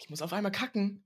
[0.00, 1.04] Ich muss auf einmal kacken.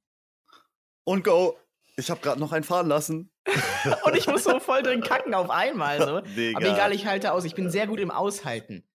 [1.04, 1.56] Und go.
[1.96, 3.32] Ich habe gerade noch einen fahren lassen.
[4.04, 5.98] Und ich muss so voll drin kacken auf einmal.
[5.98, 6.20] So.
[6.36, 6.58] Digga.
[6.58, 7.44] Aber egal, ich halte aus.
[7.44, 8.88] Ich bin sehr gut im Aushalten.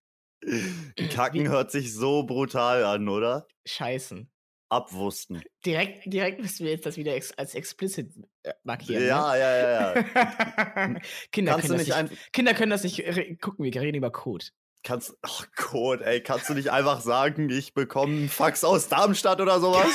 [1.10, 3.46] Kacken hört sich so brutal an, oder?
[3.66, 4.30] Scheißen.
[4.68, 5.42] Abwusten.
[5.64, 9.06] Direkt, direkt müssen wir jetzt das wieder ex als explicit äh, markieren.
[9.06, 10.88] Ja, ja, ja, ja.
[10.88, 11.00] Ne?
[11.32, 12.16] Kinder, Kannst können das nicht nicht, einfach.
[12.32, 14.46] Kinder können das nicht gucken, wir reden über Code.
[14.84, 15.16] Kannst.
[15.22, 19.58] Ach Gott, ey, kannst du nicht einfach sagen, ich bekomme einen Fax aus Darmstadt oder
[19.58, 19.86] sowas?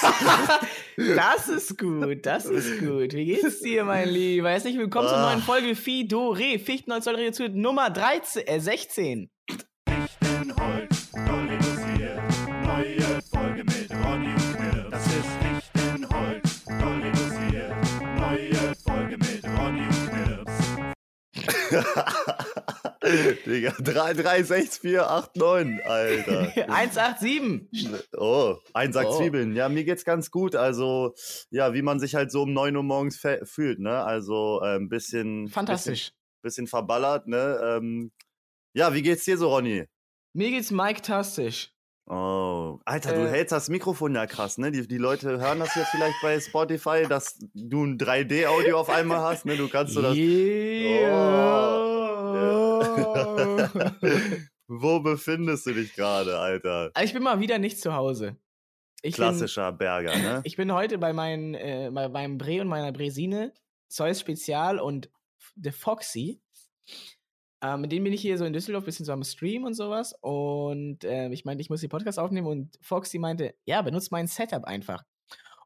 [0.97, 3.13] Das ist gut, das ist gut.
[3.13, 4.49] Wie geht's dir, mein Lieber?
[4.49, 5.29] Herzlich willkommen zur Ah.
[5.31, 7.05] neuen Folge Fidore, Fichtenholz
[7.37, 9.29] zu Nummer 13, äh 16.
[9.47, 12.19] Fichtenholz, neu reduziert.
[12.63, 14.89] Neue Folge mit Ronny und Knirps.
[14.89, 17.73] Das ist Fichtenholz, neu reduziert.
[18.17, 20.57] Neue Folge mit Ronny und Knirps.
[23.45, 26.51] Digga, 336489, Alter.
[26.69, 27.89] 187.
[28.17, 29.17] Oh, ein Sack Oh.
[29.17, 29.55] Zwiebeln.
[29.55, 30.53] Ja, mir geht's ganz gut.
[30.55, 31.13] Also,
[31.49, 34.03] ja, wie man sich halt so um 9 Uhr morgens fühlt, ne?
[34.03, 35.47] Also, ein ähm, bisschen.
[35.47, 36.11] Fantastisch.
[36.11, 37.59] Bisschen, bisschen verballert, ne?
[37.63, 38.11] Ähm,
[38.73, 39.85] ja, wie geht's dir so, Ronny?
[40.33, 41.71] Mir geht's Mike tastisch.
[42.05, 43.29] Oh, Alter, du Äh.
[43.29, 44.71] hältst das Mikrofon ja krass, ne?
[44.71, 49.19] Die, die Leute hören das jetzt vielleicht bei Spotify, dass du ein 3D-Audio auf einmal
[49.19, 49.55] hast, ne?
[49.55, 50.17] Du kannst so das.
[50.17, 51.87] Yeah.
[54.67, 56.91] Wo befindest du dich gerade, Alter?
[57.01, 58.37] Ich bin mal wieder nicht zu Hause.
[59.01, 60.41] Ich Klassischer Berger, Bin, ne?
[60.43, 63.53] ich bin heute bei, meinen, äh, bei meinem Bre und meiner Bresine,
[63.87, 65.09] Zeus Spezial und
[65.55, 66.41] The Foxy.
[67.61, 70.13] Ähm, mit denen bin ich hier so in Düsseldorf bisschen so am Stream und sowas.
[70.21, 72.47] Und äh, ich meinte, ich muss die Podcast aufnehmen.
[72.47, 75.03] Und Foxy meinte, ja, benutzt mein Setup einfach.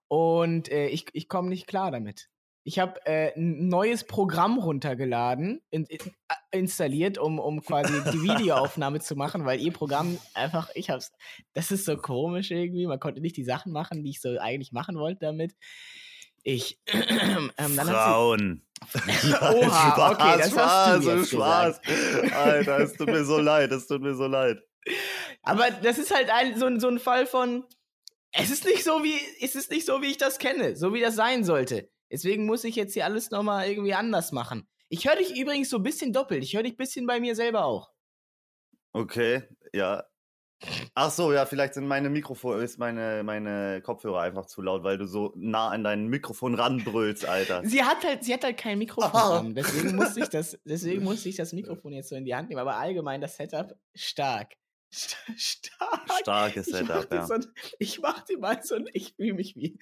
[0.07, 2.29] Und äh, ich, ich komme nicht klar damit.
[2.65, 5.99] Ich habe äh, ein neues Programm runtergeladen, in, in,
[6.51, 11.11] installiert, um, um quasi die Videoaufnahme zu machen, weil ihr Programm einfach, ich hab's,
[11.53, 12.87] das ist so komisch irgendwie.
[12.87, 15.53] Man konnte nicht die Sachen machen, die ich so eigentlich machen wollte damit.
[16.43, 18.65] Ich, ähm, dann Frauen.
[19.41, 21.81] Oha, okay, das hast du jetzt Spaß.
[22.33, 24.59] Alter, es tut mir so leid, es tut mir so leid.
[25.41, 27.65] Aber das ist halt ein, so, ein- so ein Fall von,
[28.33, 31.01] es ist nicht so wie, es ist nicht so, wie ich das kenne, so wie
[31.01, 31.89] das sein sollte.
[32.13, 34.67] Deswegen muss ich jetzt hier alles nochmal irgendwie anders machen.
[34.87, 36.43] Ich höre dich übrigens so ein bisschen doppelt.
[36.43, 37.91] Ich höre dich ein bisschen bei mir selber auch.
[38.93, 39.41] Okay,
[39.73, 40.03] ja.
[40.93, 44.99] Ach so, ja, vielleicht sind meine Mikrofon, ist meine, meine Kopfhörer einfach zu laut, weil
[44.99, 47.65] du so nah an dein Mikrofon ranbrüllst, Alter.
[47.65, 49.39] Sie hat halt, sie hat halt kein Mikrofon Ah.
[49.39, 49.55] an.
[49.55, 52.61] Deswegen musste ich das, deswegen musste ich das Mikrofon jetzt so in die Hand nehmen.
[52.61, 54.53] Aber allgemein das Setup stark.
[54.93, 56.11] St stark.
[56.21, 57.25] Starkes Ich mach Setup, ja.
[57.25, 57.45] so ein,
[57.79, 59.79] ich mach dir mal so ein, ich fühle mich wie.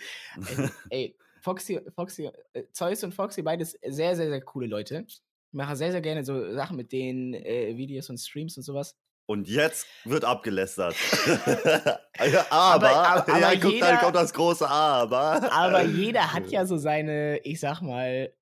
[0.47, 5.03] Ey, ey Foxy, Foxy, äh, Zeus und Foxy, beides sehr, sehr, sehr coole Leute.
[5.07, 5.21] Ich
[5.51, 8.95] mache sehr, sehr gerne so Sachen mit denen, äh, Videos und Streams und sowas.
[9.27, 10.95] Und jetzt wird abgelästert.
[12.49, 15.51] aber, Aber- aber- ja, aber guck, jeder- dann kommt das große Aber.
[15.51, 18.33] Aber jeder hat ja so seine, ich sag mal,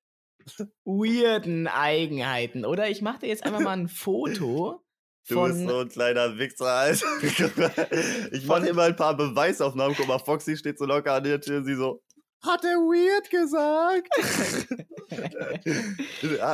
[0.84, 2.64] weirden Eigenheiten.
[2.64, 4.82] Oder ich mache dir jetzt einfach mal ein Foto
[5.28, 7.06] Du bist so ein kleiner Wichser, Alter.
[8.32, 9.94] Ich mache immer ein paar Beweisaufnahmen.
[9.96, 12.02] Guck mal, Foxy steht so locker an der Tür, sie so,
[12.42, 14.08] hat er weird gesagt?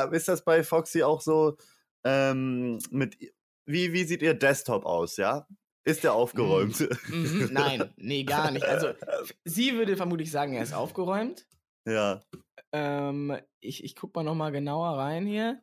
[0.13, 1.57] Ist das bei Foxy auch so,
[2.03, 3.17] ähm, mit,
[3.65, 5.47] wie, wie sieht ihr Desktop aus, ja?
[5.85, 6.79] Ist der aufgeräumt?
[7.07, 8.65] Mhm, nein, nee, gar nicht.
[8.65, 8.91] Also,
[9.45, 11.47] sie würde vermutlich sagen, er ist aufgeräumt.
[11.85, 12.21] Ja.
[12.73, 15.61] Ähm, ich, ich guck mal nochmal genauer rein hier.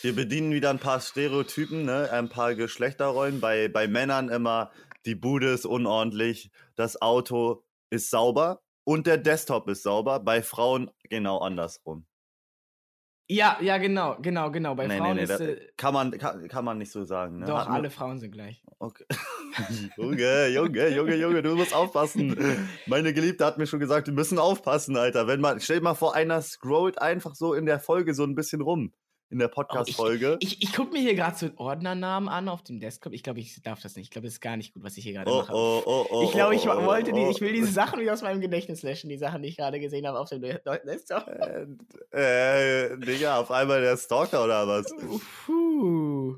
[0.00, 2.08] Wir bedienen wieder ein paar Stereotypen, ne?
[2.10, 3.40] ein paar Geschlechterrollen.
[3.40, 4.70] Bei, bei Männern immer,
[5.04, 10.20] die Bude ist unordentlich, das Auto ist sauber und der Desktop ist sauber.
[10.20, 12.06] Bei Frauen genau andersrum.
[13.32, 14.74] Ja, ja, genau, genau, genau.
[14.74, 17.04] Bei Nee, nee, Frauen nee, ist da- äh, Kann man, kann, kann man nicht so
[17.04, 17.38] sagen.
[17.38, 17.46] Ne?
[17.46, 18.64] doch Hatten wir- alle Frauen sind gleich.
[18.80, 19.04] Okay.
[19.96, 22.36] Junge, Junge, Junge, Junge, du musst aufpassen.
[22.86, 25.28] Meine Geliebte hat mir schon gesagt, wir müssen aufpassen, Alter.
[25.28, 28.34] Wenn man, stell dir mal vor, einer scrollt einfach so in der Folge so ein
[28.34, 28.92] bisschen rum.
[29.30, 30.38] In der Podcast-Folge.
[30.40, 33.12] Ich, ich gucke mir hier gerade so einen Ordnernamen an auf dem Desktop.
[33.12, 34.06] Ich glaube, ich darf das nicht.
[34.06, 35.52] Ich glaube, das ist gar nicht gut, was ich hier gerade Oh, mache.
[35.54, 36.22] oh, oh, oh.
[36.24, 37.30] Ich glaube, ich oh, oh, wollte die, oh.
[37.30, 40.04] ich will diese Sachen nicht aus meinem Gedächtnis löschen, die Sachen, die ich gerade gesehen
[40.06, 41.28] habe auf dem De- Desktop.
[41.28, 41.66] Äh,
[42.90, 44.92] äh, Digga, auf einmal der Stalker oder was?
[45.46, 46.36] Puh.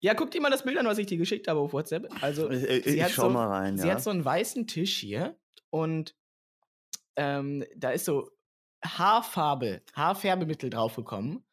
[0.00, 2.08] Ja, guck dir mal das Bild an, was ich dir geschickt habe auf WhatsApp.
[2.22, 3.94] Also, Ich, ich, ich schau so- mal rein, sie ja.
[3.94, 5.36] hat so einen weißen Tisch hier
[5.70, 6.16] und
[7.14, 8.30] ähm, da ist so
[8.84, 11.44] Haarfarbe, Haarfärbemittel draufgekommen.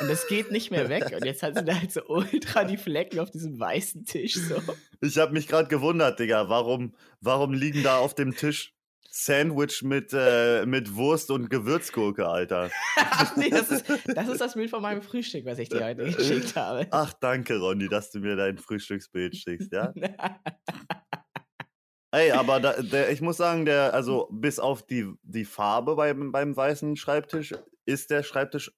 [0.00, 1.12] Und das geht nicht mehr weg.
[1.14, 4.34] Und jetzt hat sie da halt so ultra die Flecken auf diesem weißen Tisch.
[4.34, 4.60] So.
[5.00, 8.74] Ich habe mich gerade gewundert, Digga, warum, warum liegen da auf dem Tisch
[9.12, 12.70] Sandwich mit, äh, mit Wurst und Gewürzgurke, Alter?
[12.96, 16.04] Ach nee, das ist, das ist das Bild von meinem Frühstück, was ich dir heute
[16.04, 16.86] geschickt habe.
[16.90, 19.92] Ach, danke, Ronny, dass du mir dein Frühstücksbild schickst, ja?
[22.12, 26.32] Ey, aber da, der, ich muss sagen, der, also bis auf die, die Farbe beim,
[26.32, 27.54] beim weißen Schreibtisch,
[27.86, 28.72] ist der Schreibtisch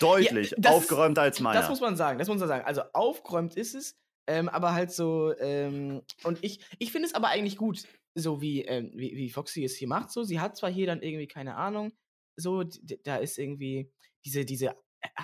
[0.00, 1.60] deutlich ist- aufgeräumter als meiner.
[1.60, 2.64] Das muss man sagen, das muss man sagen.
[2.64, 3.96] Also aufgeräumt ist es,
[4.26, 7.84] ähm, aber halt so, ähm, und ich, ich finde es aber eigentlich gut,
[8.14, 10.10] so wie, ähm, wie, wie Foxy es hier macht.
[10.10, 11.92] So, sie hat zwar hier dann irgendwie, keine Ahnung,
[12.36, 12.64] so,
[13.04, 13.90] da ist irgendwie
[14.24, 14.74] diese, diese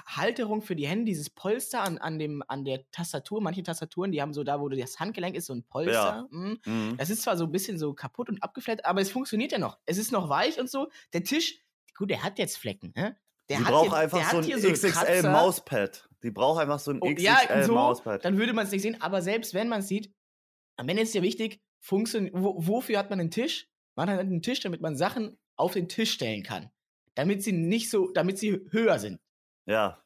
[0.07, 3.41] Halterung für die Hände, dieses Polster an, an, dem, an der Tastatur.
[3.41, 6.29] Manche Tastaturen, die haben so da, wo das Handgelenk ist, so ein Polster.
[6.31, 6.55] mm.
[6.65, 6.97] Mhm.
[6.97, 9.79] Das ist zwar so ein bisschen so kaputt und abgeflattert, aber es funktioniert ja noch.
[9.87, 10.89] Es ist noch weich und so.
[11.13, 11.59] Der Tisch,
[11.97, 13.17] gut, der hat jetzt Flecken, ne?
[13.49, 15.31] Der Die braucht jetzt, einfach so ein hier so XXL Kratzer.
[15.31, 16.09] Mauspad.
[16.23, 19.01] Die braucht einfach so ein Oh, XXL ja, so, dann würde man es nicht sehen.
[19.03, 20.11] Aber selbst wenn man es sieht,
[20.77, 23.69] am Ende ist ja wichtig, funktion wo, wofür hat man einen Tisch?
[23.97, 26.71] Man hat einen Tisch, damit man Sachen auf den Tisch stellen kann.
[27.15, 29.21] Damit sie nicht so, damit sie höher sind.
[29.67, 30.03] Ja.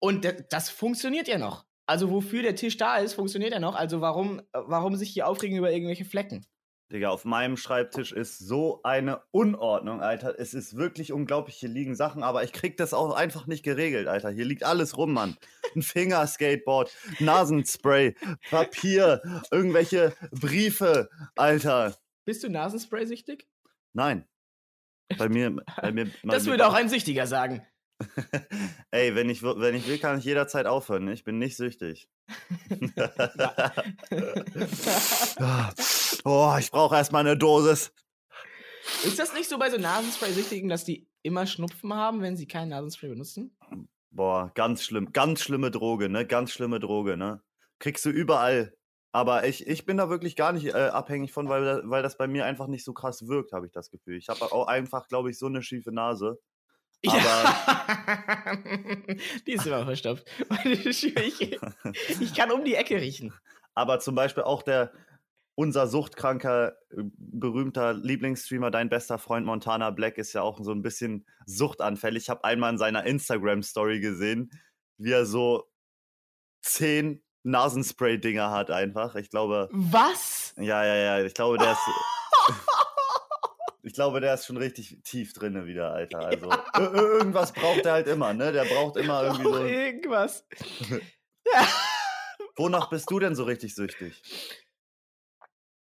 [0.00, 1.64] Und da- das funktioniert ja noch.
[1.86, 3.74] Also wofür der Tisch da ist, funktioniert er noch.
[3.74, 6.46] Also warum, äh, warum sich hier aufregen über irgendwelche Flecken?
[6.92, 10.34] Digga, auf meinem Schreibtisch ist so eine Unordnung, Alter.
[10.40, 11.56] Es ist wirklich unglaublich.
[11.56, 14.30] Hier liegen Sachen, aber ich krieg das auch einfach nicht geregelt, Alter.
[14.30, 15.36] Hier liegt alles rum, Mann.
[15.76, 18.16] Ein Fingerskateboard, Nasenspray,
[18.50, 19.22] Papier,
[19.52, 21.96] irgendwelche Briefe, Alter.
[22.24, 23.46] Bist du Nasenspray-süchtig?
[23.92, 24.26] Nein.
[25.16, 26.10] Bei mir, bei mir.
[26.24, 27.64] Das würde auch ein Süchtiger sagen.
[28.90, 31.04] Ey, wenn ich, wenn ich will, kann ich jederzeit aufhören.
[31.04, 31.12] ne?
[31.12, 32.08] Ich bin nicht süchtig.
[36.24, 37.92] oh, ich brauche erstmal eine Dosis.
[39.04, 42.68] Ist das nicht so bei so Nasenspray-Süchtigen, dass die immer Schnupfen haben, wenn sie kein
[42.68, 43.56] Nasenspray benutzen?
[44.10, 45.12] Boah, ganz schlimm.
[45.12, 46.26] Ganz schlimme Droge, ne?
[46.26, 47.42] Ganz schlimme Droge, ne?
[47.78, 48.74] Kriegst du überall.
[49.12, 52.28] Aber ich, ich bin da wirklich gar nicht äh, abhängig von, weil, weil das bei
[52.28, 54.16] mir einfach nicht so krass wirkt, habe ich das Gefühl.
[54.16, 56.38] Ich habe auch einfach, glaube ich, so eine schiefe Nase.
[57.02, 58.56] Ja.
[59.46, 60.30] die ist immer verstopft.
[60.64, 61.16] ich,
[62.20, 63.32] ich kann um die Ecke riechen.
[63.74, 64.92] Aber zum Beispiel auch der,
[65.54, 70.82] unser suchtkranker, äh, berühmter Lieblingsstreamer, dein bester Freund Montana Black, ist ja auch so ein
[70.82, 72.24] bisschen suchtanfällig.
[72.24, 74.50] Ich habe einmal in seiner Instagram-Story gesehen,
[74.98, 75.70] wie er so
[76.62, 79.14] zehn Nasenspray-Dinger hat einfach.
[79.14, 80.54] Ich glaube, Was?
[80.56, 81.78] ja, ja, ja, ich glaube, der ist.
[83.82, 86.18] Ich glaube, der ist schon richtig tief drinne wieder, Alter.
[86.28, 88.52] Also ir- irgendwas braucht er halt immer, ne?
[88.52, 89.64] Der braucht immer irgendwie Auch so.
[89.64, 90.46] irgendwas.
[92.56, 94.22] Wonach bist du denn so richtig süchtig?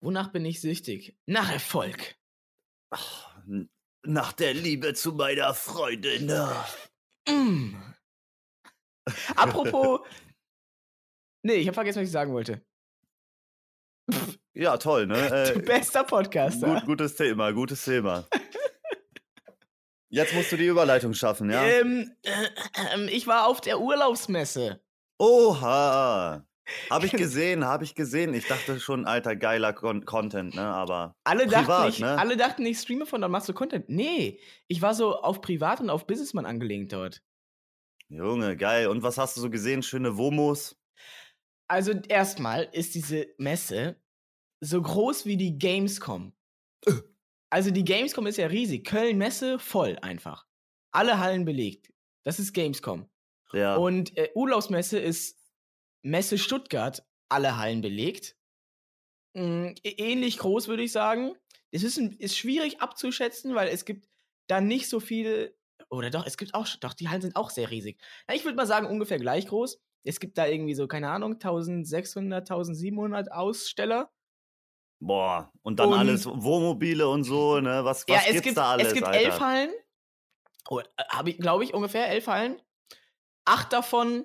[0.03, 1.17] Wonach bin ich süchtig?
[1.27, 2.17] Nach Erfolg.
[2.91, 3.71] Ach, n-
[4.03, 6.27] Nach der Liebe zu meiner Freundin.
[7.29, 7.77] Mm.
[9.37, 10.01] Apropos.
[11.43, 12.65] nee, ich habe vergessen, was ich sagen wollte.
[14.57, 15.15] Ja, toll, ne?
[15.55, 16.67] Du Äh, bester Podcaster.
[16.67, 18.27] gut, gutes Thema, gutes Thema.
[20.09, 21.63] Jetzt musst du die Überleitung schaffen, ja?
[21.63, 24.81] Ähm, äh, ich war auf der Urlaubsmesse.
[25.19, 26.47] Oha!
[26.91, 28.33] Habe ich gesehen, habe ich gesehen.
[28.33, 30.63] Ich dachte schon, alter, geiler Con Content, ne?
[30.63, 32.19] Aber Alle dachten, Privat, ich, ne?
[32.19, 33.89] alle dachten, ich streame von, dann machst du Content.
[33.91, 37.23] Nee, ich war so auf Privat und auf Businessman angelehnt dort.
[38.09, 38.87] Junge, geil.
[38.87, 39.83] Und was hast du so gesehen?
[39.83, 40.81] Schöne Womos?
[41.69, 44.01] Also erstmal ist diese Messe
[44.61, 46.33] so groß wie die Gamescom.
[47.51, 48.87] Also die Gamescom ist ja riesig.
[48.87, 50.47] Köln Messe voll einfach.
[50.93, 51.93] Alle Hallen belegt.
[52.25, 53.09] Das ist Gamescom.
[53.53, 53.77] Ja.
[53.77, 55.39] Und äh, Urlaubsmesse ist
[56.03, 58.37] Messe Stuttgart, alle Hallen belegt.
[59.35, 61.35] Mm, ä- ähnlich groß, würde ich sagen.
[61.71, 64.09] Es ist, ein, ist schwierig abzuschätzen, weil es gibt
[64.49, 65.55] da nicht so viele.
[65.89, 66.67] Oder doch, es gibt auch.
[66.81, 68.01] Doch, die Hallen sind auch sehr riesig.
[68.27, 69.81] Na, ich würde mal sagen, ungefähr gleich groß.
[70.05, 74.13] Es gibt da irgendwie so, keine Ahnung, 1600, 1700 Aussteller.
[74.99, 77.85] Boah, und dann Und- alles Wohnmobile und so, ne?
[77.85, 79.19] Was, was ja, es gibt's gibt, da alles, es gibt Alter?
[79.21, 79.71] elf Hallen.
[80.69, 82.61] Oh, Habe ich, glaube ich, ungefähr elf Hallen.
[83.45, 84.25] Acht davon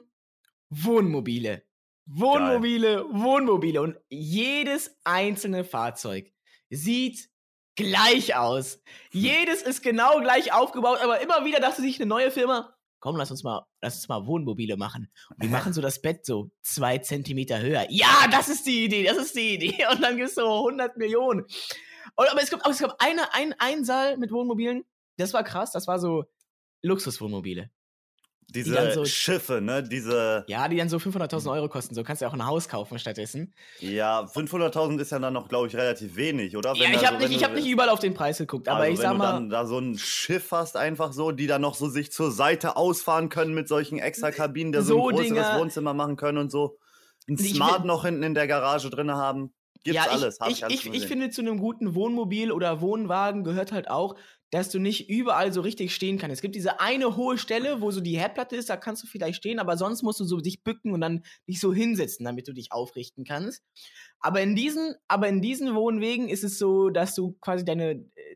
[0.70, 1.64] Wohnmobile.
[2.06, 3.82] Wohnmobile, Wohnmobile.
[3.82, 6.32] Und jedes einzelne Fahrzeug
[6.70, 7.30] sieht
[7.76, 8.82] gleich aus.
[9.12, 13.32] Jedes ist genau gleich aufgebaut, aber immer wieder dachte sich eine neue Firma, komm, lass
[13.32, 15.12] uns mal, lass uns mal Wohnmobile machen.
[15.30, 17.86] Und die machen so das Bett so zwei Zentimeter höher.
[17.90, 19.86] Ja, das ist die Idee, das ist die Idee.
[19.92, 21.42] Und dann gibt es so 100 Millionen.
[22.16, 24.86] Und, aber es gab, aber es gab eine, ein, ein Saal mit Wohnmobilen,
[25.18, 26.26] das war krass, das war so
[26.82, 27.70] Luxuswohnmobile.
[28.54, 29.82] Diese dann so- Schiffe, ne?
[29.82, 31.96] Diese, Ja, die dann so 500.000 Euro kosten.
[31.96, 33.54] So kannst du ja auch ein Haus kaufen stattdessen.
[33.80, 36.74] ja, 500.000 ist ja dann noch, glaube ich, relativ wenig, oder?
[36.76, 38.14] ja, Wenn ich da habe so- nicht, wenn ich du- hab nicht überall auf den
[38.14, 40.76] Preis geguckt, aber also ich wenn sag du mal, dann da so ein Schiff hast,
[40.78, 44.72] einfach so, die dann noch so sich zur Seite ausfahren können mit solchen extra Kabinen,
[44.72, 46.78] der so, So ein größeres Dinger- Wohnzimmer machen können und so.
[47.30, 49.54] Ein Ich Smart noch hinten in der Garage drin haben.
[49.84, 50.38] Gibt's ja, ich, alles.
[50.48, 51.08] Ich, ich, ich gesehen.
[51.08, 54.16] finde, zu einem guten Wohnmobil oder Wohnwagen gehört halt auch,
[54.52, 56.36] dass du nicht überall so richtig stehen kannst.
[56.36, 59.38] Es gibt diese eine hohe Stelle, wo so die Herdplatte ist, da kannst du vielleicht
[59.38, 62.54] stehen, aber sonst musst du so dich bücken und dann dich so hinsetzen, damit du
[62.54, 63.64] dich aufrichten kannst.
[64.20, 68.36] Aber in diesen, aber in diesen Wohnwegen ist es so, dass du quasi deine, äh,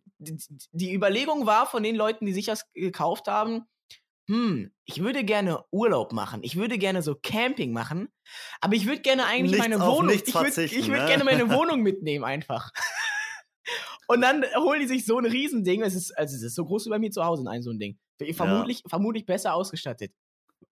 [0.72, 3.66] die, Überlegung war von den Leuten, die sich das gekauft haben,
[4.28, 8.10] hm, ich würde gerne Urlaub machen, ich würde gerne so Camping machen,
[8.60, 11.06] aber ich würde gerne eigentlich Nichts meine Wohnung, ich würde würd ne?
[11.06, 12.72] gerne meine Wohnung mitnehmen einfach.
[14.08, 16.86] Und dann holen die sich so ein Riesending, es ist, also es ist so groß
[16.86, 17.98] wie bei mir zu Hause in einem so ein Ding.
[18.34, 20.12] Vermutlich, vermutlich besser ausgestattet.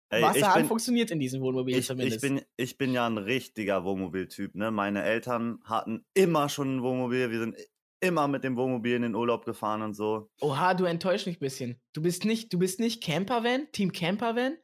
[0.09, 2.21] Ey, ich Wasserhahn funktioniert in diesem Wohnmobil ich, ich, zumindest.
[2.21, 4.53] bin, ich bin ja ein richtiger Wohnmobiltyp.
[4.55, 4.69] Ne?
[4.69, 7.31] Meine Eltern hatten immer schon ein Wohnmobil.
[7.31, 7.57] Wir sind
[7.99, 10.29] immer mit dem Wohnmobil in den Urlaub gefahren und so.
[10.41, 11.81] Oha, du enttäuschst mich ein bisschen.
[11.93, 14.57] Du bist nicht, du bist nicht Campervan, Team Campervan?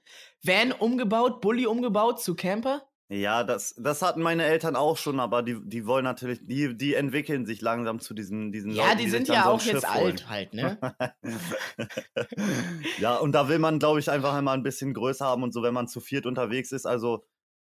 [0.44, 2.88] Van umgebaut, Bulli umgebaut zu Camper?
[3.12, 6.94] Ja, das, das hatten meine Eltern auch schon, aber die, die wollen natürlich, die, die
[6.94, 9.82] entwickeln sich langsam zu diesen, diesen Ja, Leuten, die sich sind ja so auch jetzt
[9.82, 10.06] Schiff holen.
[10.06, 10.78] alt halt, ne?
[13.00, 15.63] ja, und da will man, glaube ich, einfach einmal ein bisschen größer haben und so,
[15.63, 16.86] wenn man zu viert unterwegs ist.
[16.86, 17.25] Also,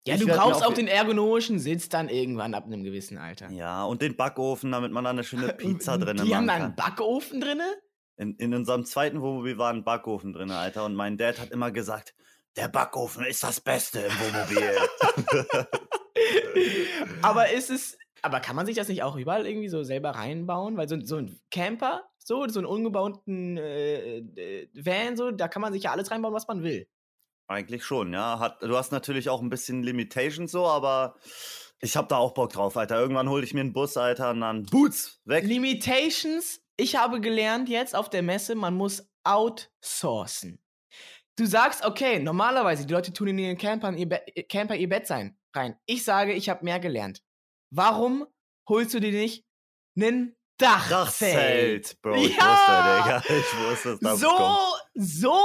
[0.05, 3.49] Ja, du brauchst auch den ergonomischen Sitz dann irgendwann ab einem gewissen Alter.
[3.49, 6.75] ja, und den Backofen, damit man da eine schöne Pizza drin Die haben da einen
[6.75, 7.63] Backofen drinne?
[8.17, 10.83] In, in unserem zweiten Wohnmobil war ein Backofen drin, Alter.
[10.83, 12.13] Und mein Dad hat immer gesagt,
[12.55, 15.67] der Backofen ist das Beste im Wohnmobil.
[17.21, 20.77] aber ist es, aber kann man sich das nicht auch überall irgendwie so selber reinbauen?
[20.77, 25.47] Weil so, ein- so ein Camper, so, so einen ungebauten äh, äh, Van, so, da
[25.47, 26.87] kann man sich ja alles reinbauen, was man will.
[27.47, 28.39] Eigentlich schon, ja.
[28.39, 31.15] Hat, du hast natürlich auch ein bisschen Limitations so, aber
[31.79, 32.99] ich hab da auch Bock drauf, Alter.
[32.99, 35.45] Irgendwann hole ich mir einen Bus, Alter, und dann Boots, weg.
[35.45, 40.59] Limitations, ich habe gelernt jetzt auf der Messe, man muss outsourcen.
[41.39, 44.89] Du sagst, okay, normalerweise, die Leute tun in ihren Campern ihr, Be äh, Camper ihr
[44.89, 45.77] Bett sein, rein.
[45.85, 47.23] Ich sage, ich habe mehr gelernt.
[47.71, 48.27] Warum
[48.67, 49.45] holst du dir nicht
[49.95, 50.91] einen Dachzelt?
[50.91, 52.15] Dachzelt, Bro.
[52.15, 52.43] Ich Ja!
[52.43, 53.39] wusste, Digga.
[53.39, 54.83] Ich wusste, dass das so, kommt.
[54.95, 55.39] so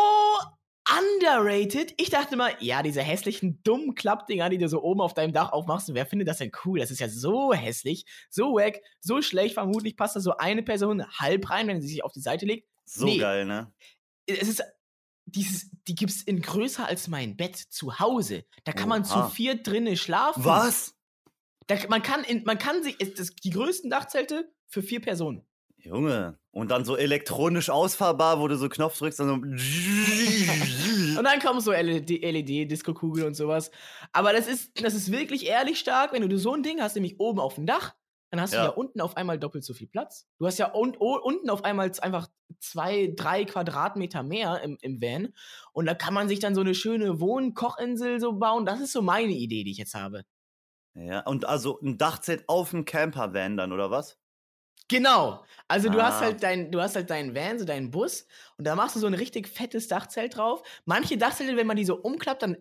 [1.00, 1.94] underrated.
[1.96, 5.52] Ich dachte mal, ja, diese hässlichen, dummen Klappdinger, die du so oben auf deinem Dach
[5.52, 6.80] aufmachst, wer findet das denn cool?
[6.80, 9.54] Das ist ja so hässlich, so wack, so schlecht.
[9.54, 12.68] Vermutlich passt da so eine Person halb rein, wenn sie sich auf die Seite legt.
[12.84, 13.18] So Nee.
[13.18, 13.72] geil, ne?
[14.26, 14.62] Es ist,
[15.26, 18.44] dieses, die gibt's in größer als mein Bett zu Hause.
[18.64, 19.28] Da kann man zu Oha.
[19.30, 20.44] viert drinnen schlafen.
[20.44, 20.94] Was?
[21.66, 25.44] Da, man, kann in, man kann sich, das, die größten Dachzelte für vier Personen.
[25.76, 26.38] Junge.
[26.50, 29.34] Und dann so elektronisch ausfahrbar, wo du so Knopf drückst und so.
[31.18, 33.70] Und dann kommen so E LED-Disco-Kugeln und sowas.
[34.12, 37.20] Aber das ist, das ist wirklich ehrlich stark, wenn du so ein Ding hast, nämlich
[37.20, 37.94] oben auf dem Dach,
[38.36, 38.60] dann hast Ja.
[38.64, 40.26] du ja unten auf einmal doppelt so viel Platz.
[40.38, 42.28] Du hast ja un o- unten auf einmal einfach
[42.60, 45.32] zwei, drei Quadratmeter mehr im, im Van.
[45.72, 48.66] Und da kann man sich dann so eine schöne Wohn-Kochinsel so bauen.
[48.66, 50.24] Das ist so meine Idee, die ich jetzt habe.
[50.94, 54.18] Ja, und also ein Dachzelt auf dem Campervan dann, oder was?
[54.88, 55.42] Genau.
[55.66, 56.26] Also du hast Ah.
[56.26, 58.26] halt dein, du hast halt deinen Van, so deinen Bus,
[58.58, 60.62] und da machst du so ein richtig fettes Dachzelt drauf.
[60.84, 62.58] Manche Dachzelte, wenn man die so umklappt, dann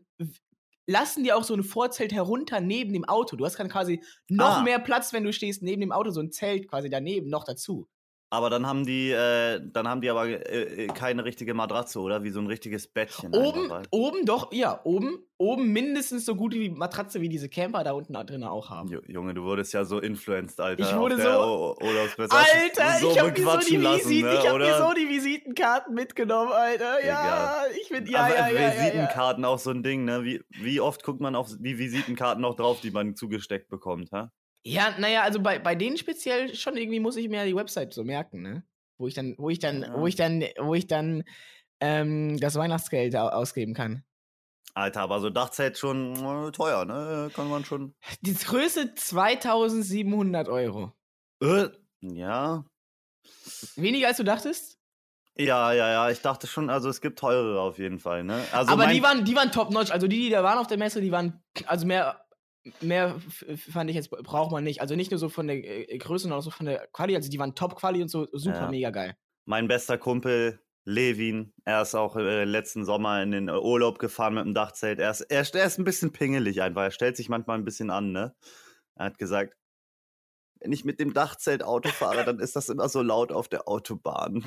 [0.88, 3.36] lassen die auch so ein Vorzelt herunter neben dem Auto.
[3.36, 4.64] Du hast dann quasi noch Ah.
[4.64, 7.88] mehr Platz, wenn du stehst neben dem Auto, so ein Zelt quasi daneben noch dazu.
[8.34, 12.24] Aber dann haben die, äh, dann haben die aber äh, äh, keine richtige Matratze, oder?
[12.24, 13.32] Wie so ein richtiges Bettchen.
[13.36, 17.84] Oben, weil- oben doch, ja, oben, oben mindestens so gute wie Matratze, wie diese Camper
[17.84, 18.90] da unten drin auch haben.
[18.90, 20.82] Ju- Junge, du wurdest ja so influenced, Alter.
[20.84, 21.76] Ich wurde so-
[22.36, 25.94] Alter, so ich hab mir so die Visiten, ne, ich hab mir so die Visitenkarten
[25.94, 27.06] mitgenommen, Alter.
[27.06, 28.82] Ja, ich bin, ja, Aber ja, ja, ja, ja.
[28.82, 30.24] Visitenkarten auch so ein Ding, ne?
[30.24, 34.24] Wie, wie oft guckt man auf die Visitenkarten noch drauf, die man zugesteckt bekommt, hä?
[34.66, 38.04] Ja, naja, also bei, bei denen speziell schon irgendwie muss ich mir die Website so
[38.04, 38.64] merken, ne?
[38.98, 39.94] Wo ich dann, wo ich dann, Ja.
[40.00, 41.24] wo ich dann, wo ich dann
[41.82, 44.04] ähm, das Weihnachtsgeld au- ausgeben kann.
[44.76, 47.30] Alter, aber so Dachzelt schon äh, teuer, ne?
[47.36, 47.94] Kann man schon.
[48.22, 50.94] Die Größe 2700 Euro.
[51.42, 51.68] Äh,
[52.02, 52.64] ja.
[53.76, 54.80] Weniger als du dachtest?
[55.36, 56.10] Ja, ja, ja.
[56.10, 58.44] Ich dachte schon, also es gibt teurere auf jeden Fall, ne?
[58.52, 59.92] Also Aber die waren, die waren top-notch.
[59.92, 62.23] Also die, die da waren auf der Messe, die waren, also mehr,
[62.82, 63.20] mehr
[63.72, 64.82] fand ich jetzt, braucht man nicht.
[64.82, 65.58] Also nicht nur so von der
[65.92, 67.16] äh, Größe, sondern auch so von der Quali.
[67.16, 68.70] Also die waren Top-Quali und so super Ja.
[68.70, 69.16] mega geil.
[69.46, 74.44] mein bester Kumpel Levin, er ist auch äh, letzten Sommer in den Urlaub gefahren mit
[74.46, 75.00] dem Dachzelt.
[75.00, 76.82] Er ist, er, ist- er ist ein bisschen pingelig einfach.
[76.84, 78.36] Er stellt sich manchmal ein bisschen an, ne?
[78.96, 79.56] Er hat gesagt,
[80.60, 83.68] wenn ich mit dem Dachzelt Auto fahre, dann ist das immer so laut auf der
[83.68, 84.44] Autobahn.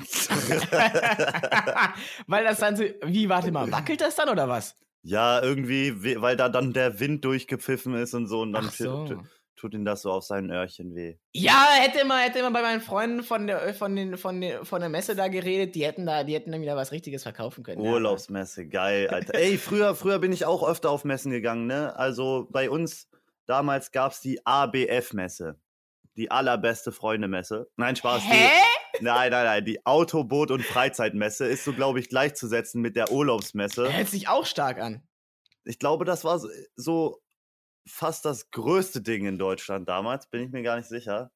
[2.27, 4.75] Weil das dann so, wie, warte mal, wackelt das dann oder was?
[5.03, 9.05] Ja, irgendwie, we- weil da dann der Wind durchgepfiffen ist und so und dann so.
[9.05, 9.21] tu-
[9.55, 11.15] tut ihm das so auf seinen Öhrchen weh.
[11.33, 14.81] Ja, hätte mal, hätte mal bei meinen Freunden von der, von den, von der, von
[14.81, 17.83] der Messe da geredet, die hätten da, die hätten dann wieder was Richtiges verkaufen können.
[17.83, 17.89] ja.
[17.91, 19.33] Urlaubsmesse, geil, Alter.
[19.35, 21.95] Ey, früher, früher bin ich auch öfter auf Messen gegangen, ne?
[21.95, 23.09] Also bei uns
[23.47, 25.55] damals gab es die ABF-Messe.
[26.17, 27.67] die allerbeste Freundemesse.
[27.77, 28.21] Nein, Spaß.
[28.25, 28.33] Hä?
[28.33, 29.65] Die, nein, nein, nein.
[29.65, 33.91] Die Autoboot- und Freizeitmesse ist so, glaube ich, gleichzusetzen mit der Urlaubsmesse.
[33.91, 35.01] Hört sich auch stark an.
[35.63, 37.21] Ich glaube, das war so, so
[37.85, 41.31] fast das größte Ding in Deutschland damals, bin ich mir gar nicht sicher.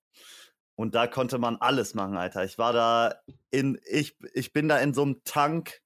[0.75, 2.44] Und da konnte man alles machen, Alter.
[2.44, 3.15] Ich war da
[3.51, 5.82] in, ich, ich bin da in so einem Tank,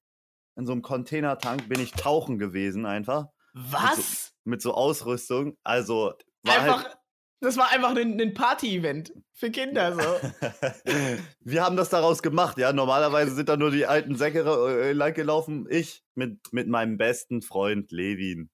[0.56, 3.28] in so einem Containertank, bin ich tauchen gewesen einfach.
[3.54, 4.34] Was?
[4.44, 5.58] Mit so Ausrüstung.
[5.64, 6.14] Also,
[6.44, 6.98] war Einfach, halt,
[7.42, 10.02] das war einfach ein, ein Party-Event für Kinder so.
[11.42, 12.74] wir haben das daraus gemacht, ja.
[12.74, 15.68] Normalerweise sind da nur die alten Säcke äh, langgelaufen.
[15.70, 18.50] Ich mit, mit meinem besten Freund Levin.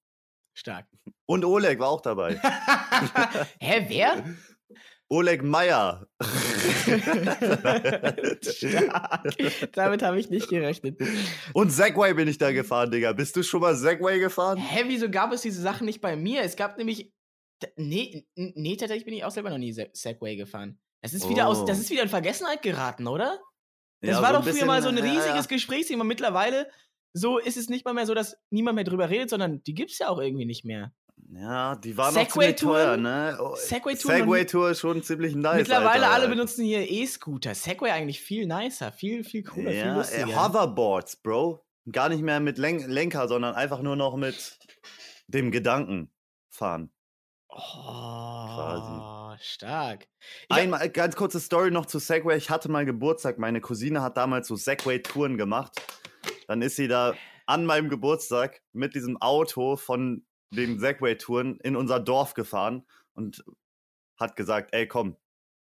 [0.53, 0.87] Stark.
[1.25, 2.35] Und Oleg war auch dabei.
[3.59, 4.23] Hä, wer?
[5.11, 6.07] Oleg Meyer.
[8.41, 9.71] Stark.
[9.73, 10.99] Damit habe ich nicht gerechnet.
[11.53, 13.11] Und Segway bin ich da gefahren, Digga.
[13.11, 14.57] Bist du schon mal Segway gefahren?
[14.57, 16.43] Hä, wieso gab es diese Sachen nicht bei mir?
[16.43, 17.11] Es gab nämlich.
[17.75, 20.79] Nee, nee, tatsächlich bin ich auch selber noch nie Se Segway gefahren.
[21.01, 21.65] Das ist wieder aus, Oh.
[21.65, 23.39] das ist wieder in Vergessenheit geraten, oder?
[24.01, 25.55] Das Ja, war so doch früher mal so ein bisschen, ja, riesiges ja.
[25.55, 26.03] Gesprächsthema.
[26.03, 26.69] Mittlerweile
[27.13, 29.99] so ist es nicht mal mehr so, dass niemand mehr drüber redet, sondern die gibt's
[29.99, 30.93] ja auch irgendwie nicht mehr.
[31.33, 32.73] Ja, die waren ziemlich Segway-Touren?
[32.83, 33.37] teuer, ne?
[33.39, 35.57] Oh, Segway-Touren noch Segway-Tour ist schon ziemlich nice.
[35.59, 36.11] Mittlerweile Alter.
[36.11, 37.53] alle benutzen hier E-Scooter.
[37.53, 40.25] Segway eigentlich viel nicer, viel, viel cooler, viel Ja, äh, lustiger.
[40.49, 41.63] Hoverboards, Bro.
[41.91, 44.57] Gar nicht mehr mit Len Lenker, sondern einfach nur noch mit
[45.27, 46.11] dem Gedanken
[46.49, 46.91] fahren.
[47.53, 50.07] Oh, stark.
[50.19, 52.37] Ich hab- Einmal, ganz kurze Story noch zu Segway.
[52.37, 53.37] Ich hatte mal Geburtstag.
[53.37, 55.73] Meine Cousine hat damals so Segway-Touren gemacht.
[56.47, 57.13] Dann ist sie da
[57.45, 63.43] an meinem Geburtstag mit diesem Auto von den Segway-Touren in unser Dorf gefahren und
[64.19, 65.17] hat gesagt, ey, komm,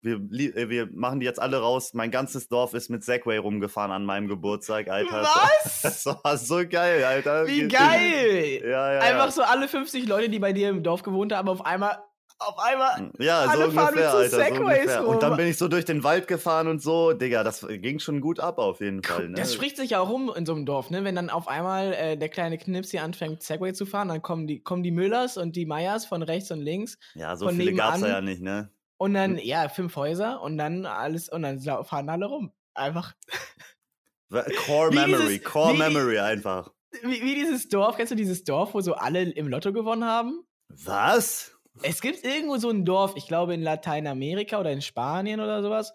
[0.01, 1.93] wir, äh, wir machen die jetzt alle raus.
[1.93, 5.23] Mein ganzes Dorf ist mit Segway rumgefahren an meinem Geburtstag, Alter.
[5.63, 5.81] Was?
[5.81, 7.47] Das war so geil, Alter.
[7.47, 8.61] Wie geil!
[8.63, 9.31] Ja, ja, Einfach ja.
[9.31, 11.97] so alle 50 Leute, die bei dir im Dorf gewohnt haben, auf einmal,
[12.39, 13.11] auf einmal.
[13.17, 14.29] Ja, so Alle fahren mit ungefähr, so Alter.
[14.29, 15.01] So Segways ungefähr.
[15.01, 15.07] rum.
[15.15, 17.13] Und dann bin ich so durch den Wald gefahren und so.
[17.13, 19.29] Digga, das ging schon gut ab auf jeden Fall.
[19.29, 19.37] Ne?
[19.37, 21.03] Das spricht sich ja auch rum in so einem Dorf, ne?
[21.03, 24.45] Wenn dann auf einmal äh, der kleine Knips hier anfängt, Segway zu fahren, dann kommen
[24.45, 28.01] die, kommen die Müllers und die Meyers von rechts und links ja, so viele gab's
[28.01, 28.11] da nebenan.
[28.11, 28.69] ja nicht, ne?
[28.97, 32.51] Und dann, ja, fünf Häuser und dann alles, und dann fahren alle rum.
[32.73, 33.15] Einfach.
[34.65, 36.71] Core Wie Memory, dieses- Core wie- Memory einfach.
[37.03, 40.43] Wie, wie dieses Dorf, kennst du dieses Dorf, wo so alle im Lotto gewonnen haben?
[40.69, 41.51] Was?
[41.83, 45.93] Es gibt irgendwo so ein Dorf, ich glaube in Lateinamerika oder in Spanien oder sowas.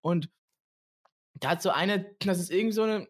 [0.00, 0.30] Und
[1.34, 3.08] da hat so eine, das ist irgendwie so eine,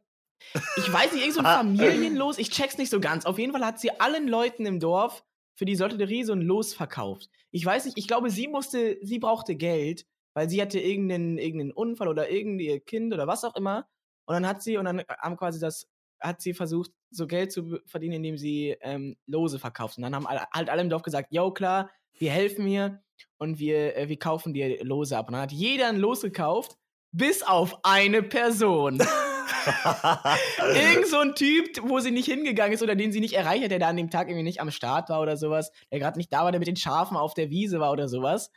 [0.77, 3.27] ich weiß nicht, irgend so ein Familienlos, ich check's nicht so ganz.
[3.27, 6.75] Auf jeden Fall hat sie allen Leuten im Dorf für die Lotterie so ein Los
[6.75, 7.29] verkauft.
[7.51, 11.73] Ich weiß nicht, ich glaube, sie musste, sie brauchte Geld, weil sie hatte irgendeinen, irgendeinen
[11.73, 13.87] Unfall oder irgendwie ihr Kind oder was auch immer.
[14.27, 15.87] Und dann hat sie, und dann haben quasi das,
[16.21, 19.97] hat sie versucht, so Geld zu verdienen, indem sie ähm, Lose verkauft.
[19.97, 23.03] Und dann haben halt alle im Dorf gesagt, yo, klar, wir helfen mir
[23.39, 25.29] und wir, äh, wir kaufen dir Lose ab.
[25.29, 26.77] Und dann hat jeder ein Los gekauft,
[27.13, 29.01] bis auf eine Person.
[30.75, 33.71] Irgend so ein Typ, wo sie nicht hingegangen ist oder den sie nicht erreicht hat,
[33.71, 36.33] der da an dem Tag irgendwie nicht am Start war oder sowas, der gerade nicht
[36.33, 38.51] da war, der mit den Schafen auf der Wiese war oder sowas.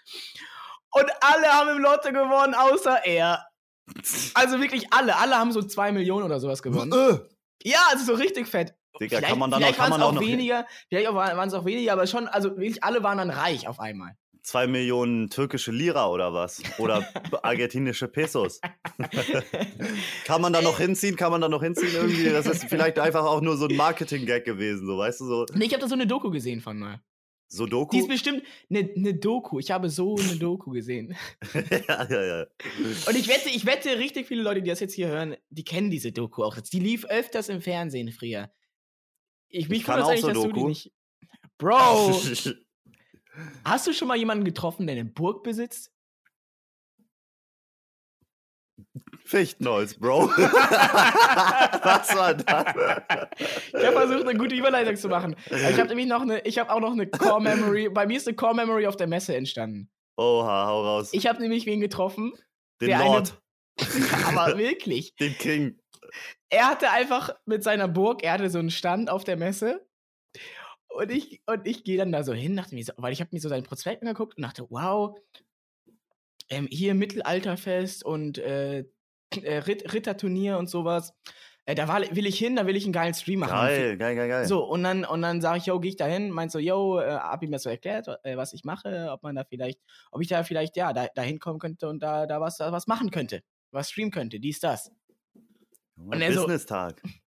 [0.92, 3.46] Und alle haben im Lotto gewonnen, außer er.
[4.34, 5.16] Also wirklich alle.
[5.18, 6.92] Alle haben so zwei Millionen oder sowas gewonnen.
[6.92, 7.20] Äh,
[7.64, 8.74] Ja, also so richtig fett.
[9.00, 10.66] Digga, vielleicht kann man dann auch, vielleicht kann waren man es auch auch noch weniger,
[10.90, 14.18] vielleicht waren es auch weniger, aber schon, also wirklich alle waren dann reich auf einmal.
[14.48, 16.62] Zwei Millionen türkische Lira oder was?
[16.80, 17.06] Oder
[17.44, 18.62] argentinische Pesos?
[20.26, 21.18] kann man da noch hinziehen?
[21.18, 22.30] Kann man da noch hinziehen irgendwie?
[22.30, 25.66] Das ist vielleicht einfach auch nur so ein Marketing-Gag gewesen, so weißt du, so Nee,
[25.66, 27.02] ich habe da so eine Doku gesehen von mal.
[27.50, 27.92] Sudoku?
[27.92, 29.60] Die ist bestimmt eine ne Doku.
[29.60, 31.16] Ich habe so eine Doku gesehen.
[31.54, 32.46] ja, ja, ja.
[33.08, 35.90] Und ich wette, ich wette, richtig viele Leute, die das jetzt hier hören, die kennen
[35.90, 36.58] diese Doku auch.
[36.58, 38.50] Die lief öfters im Fernsehen früher.
[39.50, 40.68] Ich, mich Ich kann auch Sudoku.
[40.68, 40.92] nicht.
[41.58, 42.20] Bro,
[43.66, 45.92] hast du schon mal jemanden getroffen, der eine Burg besitzt?
[49.26, 50.28] Fichtenholz, Bro.
[50.30, 52.66] Was war das?
[53.74, 55.36] Ich habe versucht, eine gute Überleitung zu machen.
[55.48, 57.90] Ich habe nämlich noch eine, ich habe auch noch eine Core Memory.
[57.90, 59.90] Bei mir ist eine Core Memory auf der Messe entstanden.
[60.18, 61.10] Oha, hau raus.
[61.12, 62.34] Ich habe nämlich wen getroffen,
[62.82, 63.42] den der eine- Lord,
[64.28, 65.14] aber wirklich.
[65.16, 65.80] den King.
[66.50, 69.86] er hatte einfach mit seiner Burg, er hatte so einen Stand auf der Messe.
[70.98, 73.30] Und ich, und ich gehe dann da so hin, dachte mir so, weil ich habe
[73.32, 75.16] mir so seinen Prospekt angeguckt und dachte, wow,
[76.50, 78.80] ähm, hier Mittelalterfest und äh,
[79.44, 81.14] äh, Ritt, Ritterturnier und sowas.
[81.66, 83.52] Äh, da war, will ich hin, da will ich einen geilen Stream machen.
[83.52, 84.46] Geil, geil, geil, geil.
[84.48, 87.00] So, und dann, und dann sage ich, yo, gehe ich da hin, meinst so, yo,
[87.00, 89.80] äh, hab ihm das so erklärt, äh, was ich mache, ob man da vielleicht,
[90.12, 92.88] ob ich da vielleicht, ja, da, da hinkommen könnte und da, da was, da was
[92.88, 94.90] machen könnte, was streamen könnte, dies, das.
[95.96, 96.48] und er so-.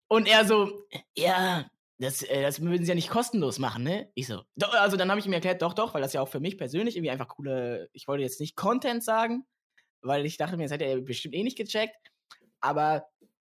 [0.08, 4.10] Und er so, ja, das, äh, das würden sie ja nicht kostenlos machen, ne?
[4.14, 6.40] Ich so, also dann habe ich ihm erklärt, doch, doch, weil das ja auch für
[6.40, 9.46] mich persönlich irgendwie einfach coole, ich wollte jetzt nicht Content sagen,
[10.02, 11.94] weil ich dachte mir, das hätte er bestimmt eh nicht gecheckt,
[12.60, 13.06] aber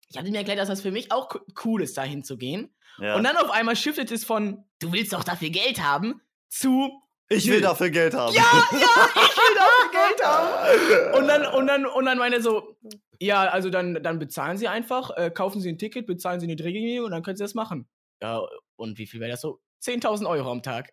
[0.09, 2.72] ich habe ihm erklärt, dass das für mich auch co- cool ist, dahin zu gehen.
[2.98, 3.16] Ja.
[3.16, 7.50] Und dann auf einmal shiftet es von, du willst doch dafür Geld haben, zu, ich
[7.50, 8.32] will dafür Geld haben.
[8.32, 11.18] ja, ja, ich will dafür Geld haben.
[11.18, 12.76] Und dann, und dann, und dann meine so,
[13.20, 16.54] ja, also dann, dann bezahlen Sie einfach, äh, kaufen Sie ein Ticket, bezahlen Sie eine
[16.54, 17.88] Drehgenehmigung und dann können Sie das machen.
[18.22, 18.42] Ja,
[18.76, 19.61] und wie viel wäre das so?
[19.83, 20.92] 10.000 Euro am Tag.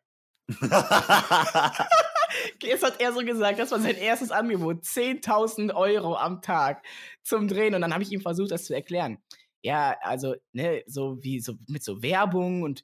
[2.62, 4.84] Jetzt hat er so gesagt, das war sein erstes Angebot.
[4.84, 6.84] 10.000 Euro am Tag
[7.22, 7.76] zum Drehen.
[7.76, 9.20] Und dann habe ich ihm versucht, das zu erklären.
[9.62, 12.84] Ja, also, ne, so wie so mit so Werbung und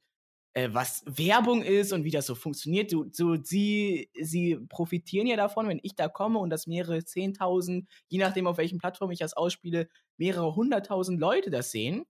[0.54, 2.92] äh, was Werbung ist und wie das so funktioniert.
[2.92, 7.86] Du, so, sie, sie profitieren ja davon, wenn ich da komme und das mehrere 10.000,
[8.08, 12.06] je nachdem, auf welchen Plattform ich das ausspiele, mehrere hunderttausend Leute das sehen.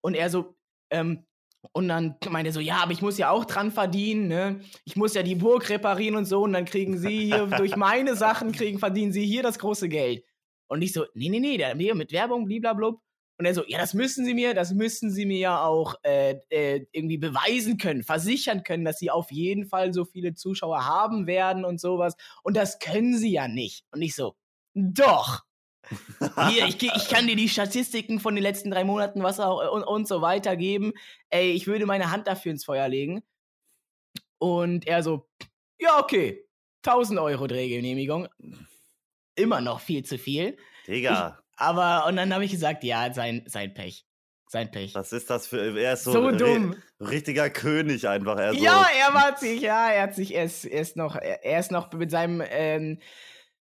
[0.00, 0.56] Und er so,
[0.90, 1.26] ähm,
[1.72, 4.60] und dann meinte er so, ja, aber ich muss ja auch dran verdienen, ne?
[4.84, 6.42] Ich muss ja die Burg reparieren und so.
[6.42, 10.24] Und dann kriegen sie hier durch meine Sachen, kriegen, verdienen sie hier das große Geld.
[10.68, 13.00] Und ich so, nee, nee, nee, mit Werbung, bliblablub.
[13.38, 16.36] Und er so, ja, das müssen sie mir, das müssen sie mir ja auch äh,
[16.48, 21.28] äh, irgendwie beweisen können, versichern können, dass sie auf jeden Fall so viele Zuschauer haben
[21.28, 22.16] werden und sowas.
[22.42, 23.84] Und das können sie ja nicht.
[23.92, 24.34] Und ich so,
[24.74, 25.47] doch.
[26.50, 29.82] Hier, ich, ich kann dir die Statistiken von den letzten drei Monaten, was auch und,
[29.84, 30.92] und so weiter geben.
[31.30, 33.22] Ey, ich würde meine Hand dafür ins Feuer legen.
[34.38, 35.28] Und er so,
[35.80, 36.44] ja, okay.
[36.84, 38.28] 1000 Euro Drehgenehmigung.
[39.34, 40.56] Immer noch viel zu viel.
[40.86, 44.04] Digga, Aber, und dann habe ich gesagt, ja, sein, sein Pech.
[44.50, 44.94] Sein Pech.
[44.94, 45.78] was ist das für.
[45.78, 46.74] Er ist so, so dumm.
[47.00, 48.38] richtiger König einfach.
[48.38, 51.16] Er so, Ja, er war sich, ja, er hat sich, er ist, er ist noch,
[51.16, 52.98] er er ist noch mit seinem, ähm,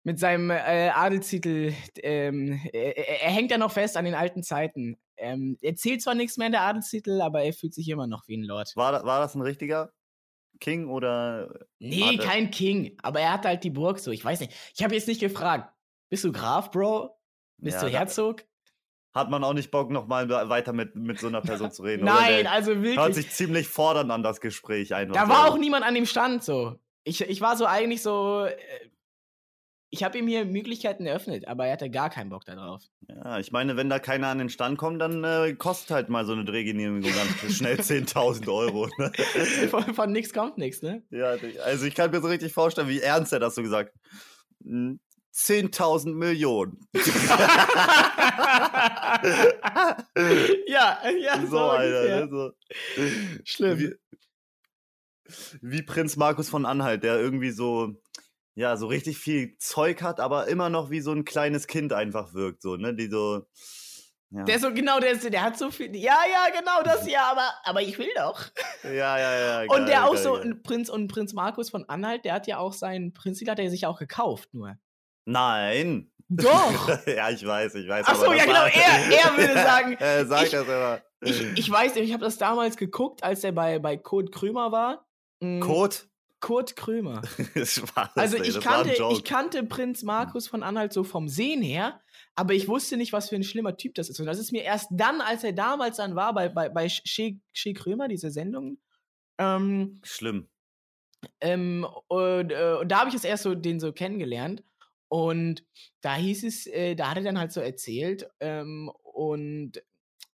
[0.05, 4.97] mit seinem äh, Adelstitel, ähm, er, er hängt ja noch fest an den alten Zeiten.
[5.17, 8.29] Ähm, er zählt zwar nichts mehr in der Adelstitel, aber er fühlt sich immer noch
[8.29, 8.71] wie ein Lord.
[8.77, 9.93] War, war das ein richtiger
[10.61, 11.67] King oder.
[11.79, 12.19] Nee, Warte.
[12.19, 14.53] kein King, aber er hat halt die Burg so, ich weiß nicht.
[14.77, 15.73] Ich habe jetzt nicht gefragt,
[16.11, 17.17] bist du Graf, Bro?
[17.59, 18.45] Bist Ja, du Herzog?
[19.15, 22.03] Hat man auch nicht Bock, nochmal weiter mit, mit so einer Person zu reden?
[22.03, 22.15] oder?
[22.15, 23.15] Nein, Der also hört wirklich.
[23.15, 25.15] sich ziemlich fordernd an das Gespräch einfach.
[25.15, 25.29] Da so.
[25.33, 26.77] war auch niemand an dem Stand so.
[27.05, 28.47] Ich, ich war so eigentlich so.
[29.95, 32.83] Ich habe ihm hier Möglichkeiten eröffnet, aber er hatte gar keinen Bock darauf.
[33.09, 36.27] Ja, ich meine, wenn da keiner an den Stand kommt, dann äh, kostet halt mal
[36.27, 38.89] so eine Drehgenehmigung ganz schnell 10.000 Euro.
[38.99, 39.13] Ne?
[39.71, 41.05] Von, von nix kommt nix, ne?
[41.11, 44.01] ja, also ich kann mir so richtig vorstellen, wie ernst er das so gesagt hat.
[44.65, 44.99] Hm,
[45.33, 46.89] 10.000 Millionen.
[50.67, 52.27] ja, ja, so, so, Alter.
[52.27, 52.29] Ne?
[52.29, 52.51] So.
[53.45, 53.79] Schlimm.
[53.79, 53.95] Wie,
[55.61, 57.95] wie Prinz Markus von Anhalt, der irgendwie so,
[58.55, 62.35] ja, so richtig viel Zeug hat, aber immer noch wie so ein kleines Kind einfach
[62.35, 62.95] wirkt, so, ne?
[62.95, 63.47] Die so.
[64.31, 65.95] Ja, Der so, genau, der, der hat so viel.
[65.95, 68.41] Ja, ja, genau das ja, aber, aber ich will doch.
[68.83, 69.63] ja, ja, ja.
[69.63, 70.55] und geil, der auch geil, so, geil.
[70.63, 73.87] Prinz und Prinz Markus von Anhalt, der hat ja auch seinen Prinzip, hat er sich
[73.87, 74.77] auch gekauft, nur.
[75.25, 76.11] Nein.
[76.29, 76.89] Doch!
[77.07, 78.07] ja, ich weiß, ich weiß.
[78.09, 81.01] Ach so, ja, genau, war- er- er würde sagen, er sagt ich- das immer.
[81.21, 85.07] Ich, ich weiß, ich habe das damals geguckt, als er bei, bei Kurt Krömer war.
[85.41, 85.97] Mm, Code?
[86.45, 87.23] Kurt Krömer.
[87.57, 91.03] Spaß, Also ey, ich das war ein kannte, ich kannte Prinz Markus von Anhalt so
[91.05, 92.01] vom Sehen her,
[92.35, 94.21] aber ich wusste nicht, was für ein schlimmer Typ das ist.
[94.21, 97.33] Und das ist mir erst dann, als er damals dann war, bei, bei, bei Shea,
[97.53, 98.79] Shea Krömer, diese Sendung,
[99.39, 100.49] ähm, Schlimm.
[101.41, 104.63] ähm, und, äh, und da habe ich es erst so den so kennengelernt.
[105.09, 105.65] Und
[106.01, 109.83] da hieß es, äh, da hat er dann halt so erzählt ähm, und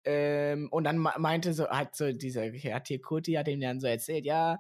[0.04, 3.80] ähm, und dann me- meinte so, hat so dieser, hat hier Kurti hat ihm dann
[3.80, 4.60] so erzählt, ja,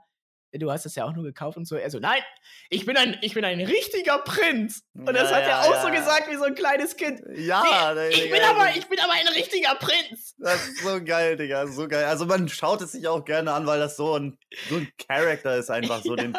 [0.59, 1.75] du hast das ja auch nur gekauft und so.
[1.75, 2.21] Er so, nein,
[2.69, 4.83] ich bin ein, ich bin ein richtiger Prinz.
[4.93, 5.95] Und das Ja, hat er ja, auch so ja.
[5.95, 7.21] gesagt wie so ein kleines Kind.
[7.35, 10.35] Ja, Nee, ich bin aber, ich bin aber ein richtiger Prinz.
[10.37, 11.67] Das ist so geil, Digga.
[11.67, 12.05] So geil.
[12.05, 14.37] Also man schaut es sich auch gerne an, weil das so ein,
[14.69, 16.01] so ein Charakter ist einfach.
[16.03, 16.37] So, den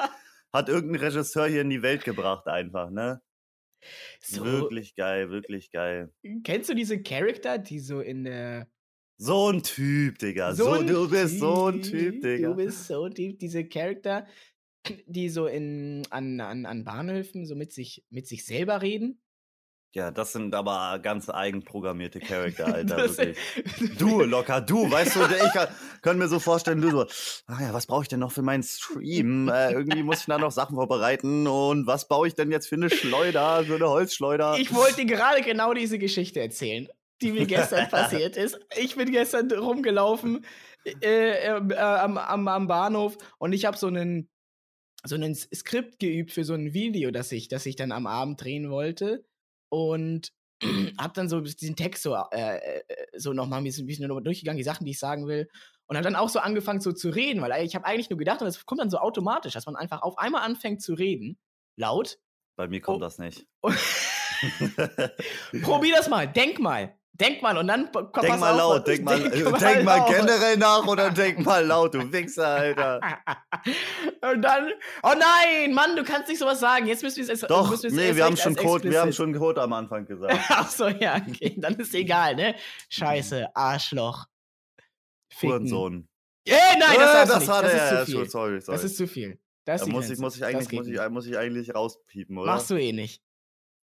[0.52, 3.20] hat irgendein Regisseur hier in die Welt gebracht, einfach, ne?
[4.20, 6.10] So, Wirklich geil, wirklich geil.
[6.44, 8.66] kennst du diese Charakter, die so in der
[9.18, 10.54] So ein Typ, Digga.
[10.54, 12.50] So, ein du bist so ein Typ, Digga.
[12.50, 14.26] Du bist so ein Typ, diese Charakter,
[15.06, 19.20] die so in, an, an, an Bahnhöfen so mit sich, mit sich selber reden.
[19.96, 23.38] Ja, das sind aber ganz eigenprogrammierte Charakter, Alter, wirklich.
[23.98, 27.06] Du, locker, du, weißt du, ich kann, mir so vorstellen, du so,
[27.46, 29.48] ah ja, was brauche ich denn noch für meinen Stream?
[29.48, 32.74] Äh, irgendwie muss ich da noch Sachen vorbereiten und was baue ich denn jetzt für
[32.74, 34.58] eine Schleuder, für eine Holzschleuder?
[34.58, 36.88] Ich wollte dir gerade genau diese Geschichte erzählen,
[37.22, 38.58] die mir gestern passiert ist.
[38.76, 40.44] Ich bin gestern rumgelaufen
[40.84, 44.28] äh, äh, äh, am, am, am Bahnhof und ich habe so einen
[45.04, 48.42] so einen Skript geübt für so ein Video, das ich, das ich dann am Abend
[48.42, 49.24] drehen wollte.
[49.68, 50.32] Und
[50.98, 52.82] hab dann so diesen Text so, äh, äh,
[53.16, 55.48] so nochmal ein bisschen, ein durchgegangen, die Sachen, die ich sagen will.
[55.86, 58.40] Und hab dann auch so angefangen so zu reden, weil ich habe eigentlich nur gedacht,
[58.40, 61.38] und das kommt dann so automatisch, dass man einfach auf einmal anfängt zu reden,
[61.76, 62.18] laut.
[62.56, 63.00] Bei mir kommt Oh.
[63.00, 63.46] das nicht.
[65.62, 66.98] Probier das mal, denk mal.
[67.18, 70.04] Denk mal und dann komm, Denk mal auf, laut, denk mal, denk mal denk mal
[70.06, 73.00] generell nach oder denk mal laut, du Wichser, Alter.
[74.20, 74.70] Und dann,
[75.02, 76.86] oh nein, Mann, du kannst nicht sowas sagen.
[76.86, 79.32] Jetzt müssen wir es Doch, müssen nee, erst wir haben schon Code, wir haben schon
[79.34, 80.38] Code am Anfang gesagt.
[80.48, 82.54] Ach so, ja, okay, dann ist egal, ne?
[82.90, 84.26] Scheiße, Arschloch.
[85.32, 85.54] Ficken.
[85.54, 86.08] Hurensohn.
[86.44, 87.48] Äh, nein, das, Äh, das nicht.
[87.48, 88.14] war das der, ist ja, zu viel.
[88.14, 88.76] schon, sorry, sorry.
[88.76, 89.40] Das ist zu viel.
[89.64, 92.52] Das Da muss ich, muss ich eigentlich, muss ich, muss ich eigentlich rauspiepen, oder?
[92.52, 93.22] Machst du eh nicht.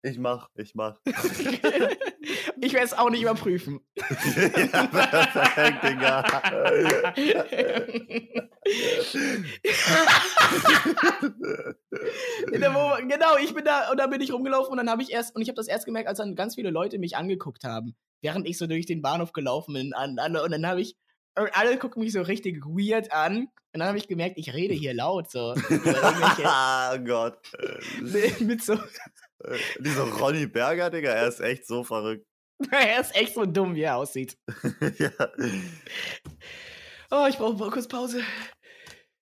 [0.03, 0.99] Ich mach, ich mach.
[2.61, 3.81] Ich werde es auch nicht überprüfen.
[3.97, 6.25] ja, perfekt, Digga.
[12.53, 15.43] Genau, ich bin da und dann bin ich rumgelaufen und dann habe ich erst und
[15.43, 18.59] ich habe das erst gemerkt, als dann ganz viele Leute mich angeguckt haben, während ich
[18.59, 20.97] so durch den Bahnhof gelaufen bin an, an, und dann habe ich
[21.37, 24.75] und alle gucken mich so richtig weird an und dann habe ich gemerkt, ich rede
[24.75, 27.39] hier laut so oh Gott.
[28.41, 28.77] mit so
[29.45, 32.27] Äh, Dieser Ronny Berger, Digga, er ist echt so verrückt.
[32.71, 34.37] er ist echt so dumm, wie er aussieht.
[34.99, 35.11] ja.
[37.11, 38.23] Oh, ich brauche kurz Pause.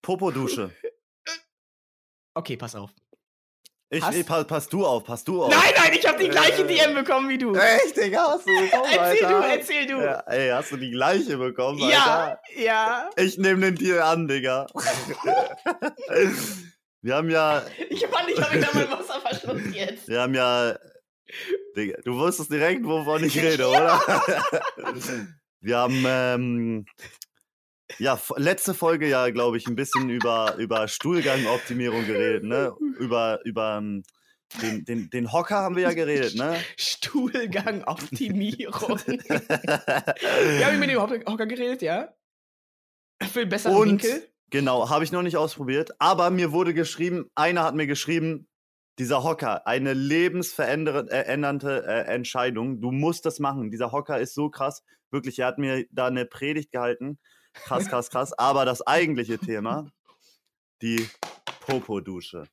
[0.03, 0.70] Popodusche.
[2.35, 2.90] Okay, pass auf.
[3.90, 5.51] Ich, ich, pass, pass du auf, pass du auf.
[5.51, 6.66] Nein, nein, ich habe die gleiche Äh.
[6.66, 7.55] DM bekommen wie du.
[7.55, 9.40] Echt, Digga, hast du bekommen, erzähl Alter?
[9.40, 9.96] du, erzähl du.
[10.03, 12.05] Ja, ey, hast du die gleiche bekommen, Ja,
[12.37, 12.40] Alter?
[12.62, 13.11] ja.
[13.16, 14.66] Ich nehme den Deal an, Digga.
[17.01, 20.07] wir haben ja, Ich fand, ich habe mich da mein Wasser verschluckt jetzt.
[20.09, 20.79] wir haben ja,
[21.76, 24.00] Digga, du wusstest direkt, wovon ich rede, oder?
[25.60, 26.86] wir haben, ähm,
[27.98, 32.74] ja, letzte Folge ja, glaube ich, ein bisschen über, über Stuhlgangoptimierung geredet, ne?
[32.98, 34.02] Über, über ähm,
[34.62, 36.56] den, den, den Hocker haben wir ja geredet, ne?
[36.76, 38.98] Stuhlgangoptimierung.
[39.06, 42.14] Wir haben mit dem Hocker Hocker geredet, ja?
[43.30, 44.28] Für einen besseren Und Winkel.
[44.50, 48.48] genau, habe ich noch nicht ausprobiert, aber mir wurde geschrieben, einer hat mir geschrieben,
[48.98, 52.80] dieser Hocker, eine lebensverändernde äh, äh, Entscheidung.
[52.80, 53.70] Du musst das machen.
[53.70, 54.82] Dieser Hocker ist so krass.
[55.11, 57.18] Wirklich, er hat mir da eine Predigt gehalten.
[57.52, 58.32] Krass, krass, krass.
[58.32, 59.90] Aber das eigentliche Thema,
[60.82, 61.08] die
[61.61, 62.44] Popodusche.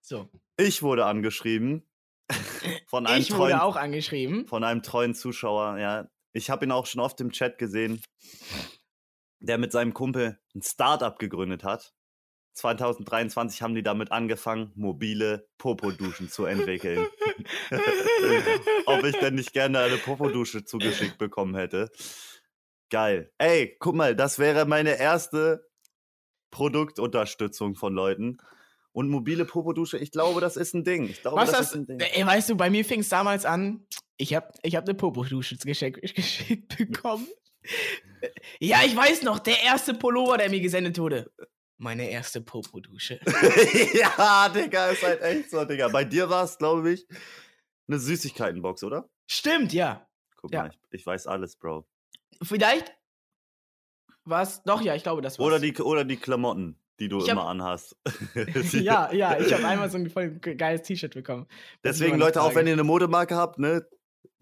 [0.00, 0.28] So.
[0.56, 1.88] Ich wurde angeschrieben
[2.86, 4.46] von einem Ich wurde treuen, auch angeschrieben.
[4.46, 5.78] von einem treuen Zuschauer.
[5.78, 8.02] Ja, ich habe ihn auch schon oft im Chat gesehen,
[9.40, 11.94] der mit seinem Kumpel ein Startup gegründet hat.
[12.54, 17.06] 2023 haben die damit angefangen, mobile Popoduschen zu entwickeln.
[18.86, 21.90] Ob ich denn nicht gerne eine Popodusche zugeschickt bekommen hätte.
[22.90, 23.32] Geil.
[23.38, 25.68] Ey, guck mal, das wäre meine erste
[26.50, 28.38] Produktunterstützung von Leuten.
[28.92, 31.08] Und mobile Popodusche, ich glaube, das ist ein Ding.
[31.08, 31.68] Ich glaube, Was das das?
[31.70, 32.00] ist ein Ding.
[32.00, 33.84] Ey, weißt du, bei mir fing es damals an.
[34.16, 37.26] Ich habe ich hab eine Popodusche geschenkt, geschickt bekommen.
[38.58, 41.30] Ja, ich weiß noch, der erste Pullover, der mir gesendet wurde.
[41.84, 43.20] Meine erste Popodusche.
[43.92, 45.88] ja, Digga, ist halt echt so, Digga.
[45.88, 47.06] Bei dir war es, glaube ich,
[47.86, 49.06] eine Süßigkeitenbox, oder?
[49.30, 50.08] Stimmt, ja.
[50.36, 50.62] Guck Ja.
[50.62, 51.86] mal, ich, ich weiß alles, Bro.
[52.42, 52.90] Vielleicht
[54.24, 54.62] was?
[54.62, 55.46] Doch, ja, ich glaube, das war's.
[55.46, 57.96] Oder die, oder die Klamotten, die du hab- immer anhast.
[58.72, 61.46] ja, ja, ich habe einmal so ein voll ge- geiles T-Shirt bekommen.
[61.82, 63.86] Deswegen, Leute, auch wenn ihr eine Modemarke habt, ne,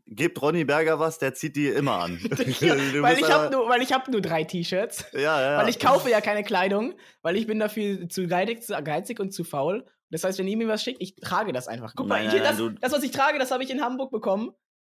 [0.07, 2.19] gebt Ronny Berger was, der zieht die immer an.
[2.61, 5.07] Ja, Du weil ich habe aber- nur, weil ich hab nur drei T-Shirts.
[5.13, 5.59] ja, ja.
[5.59, 9.33] Weil ich kaufe ja keine Kleidung, weil ich bin dafür zu geizig, zu geizig und
[9.33, 9.87] zu faul.
[10.11, 11.95] Das heißt, wenn ihr mir was schickt, ich trage das einfach.
[11.97, 14.11] Guck Nein, mal, nein, das, nein, das, was ich trage, das habe ich in Hamburg
[14.11, 14.51] bekommen.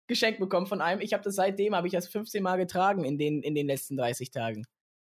[0.08, 1.02] Geschenkt bekommen von einem.
[1.02, 3.96] Ich habe das seitdem, habe ich das 15 Mal getragen in den, in den letzten
[3.98, 4.66] 30 Tagen.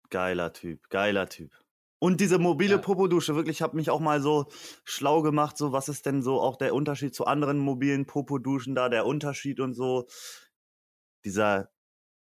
[0.10, 1.52] Geiler Typ, geiler Typ.
[2.00, 2.78] Und diese mobile Ja.
[2.78, 4.46] Popodusche, wirklich, ich habe mich auch mal so
[4.86, 8.88] schlau gemacht, so was ist denn so auch der Unterschied zu anderen mobilen Popoduschen da,
[8.90, 10.08] der Unterschied und so.
[11.26, 11.70] Dieser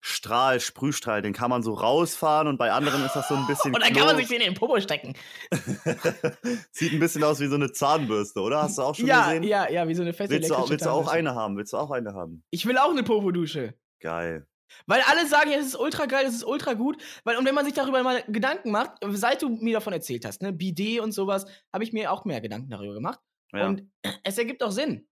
[0.05, 3.73] Strahl, Sprühstrahl, den kann man so rausfahren und bei anderen ist das so ein bisschen
[3.73, 5.13] Und dann kann man sich den in den Popo stecken.
[6.71, 8.61] Sieht ein bisschen aus wie so eine Zahnbürste, oder?
[8.63, 9.43] Hast du auch schon Ja, gesehen?
[9.43, 11.55] ja, ja, wie so eine feste Willst du, auch, willst du auch eine haben?
[11.55, 12.43] Willst du auch eine haben?
[12.49, 13.75] Ich will auch eine Popo-Dusche.
[14.01, 14.45] Geil.
[14.85, 17.01] Weil alle sagen, ja, das ist ultra geil, das ist ultra gut.
[17.23, 20.41] Weil, und wenn man sich darüber mal Gedanken macht, seit du mir davon erzählt hast,
[20.41, 23.19] ne, Bidet und sowas, habe ich mir auch mehr Gedanken darüber gemacht.
[23.53, 23.67] Ja.
[23.67, 23.91] Und
[24.23, 25.07] es ergibt auch Sinn.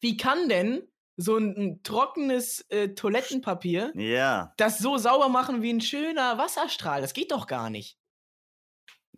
[0.00, 0.82] Wie kann denn
[1.16, 7.00] so ein, ein trockenes äh, Toilettenpapier ja, das so sauber machen wie ein schöner Wasserstrahl?
[7.00, 7.98] Das geht doch gar nicht.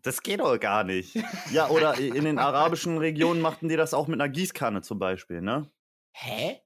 [0.03, 1.17] das geht doch gar nicht.
[1.51, 5.41] Ja, oder in den arabischen Regionen machten die das auch mit einer Gießkanne zum Beispiel,
[5.41, 5.71] ne?
[6.13, 6.61] Hä?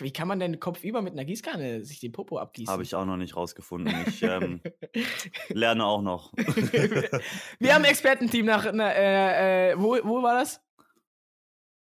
[0.00, 2.72] Wie kann man denn kopfüber mit einer Gießkanne sich den Popo abgießen?
[2.72, 3.94] Habe ich auch noch nicht rausgefunden.
[4.06, 4.60] Ich ähm,
[5.48, 6.32] lerne auch noch.
[7.58, 10.60] Wir haben ein Expertenteam nach, na, äh, äh, wo, wo war das?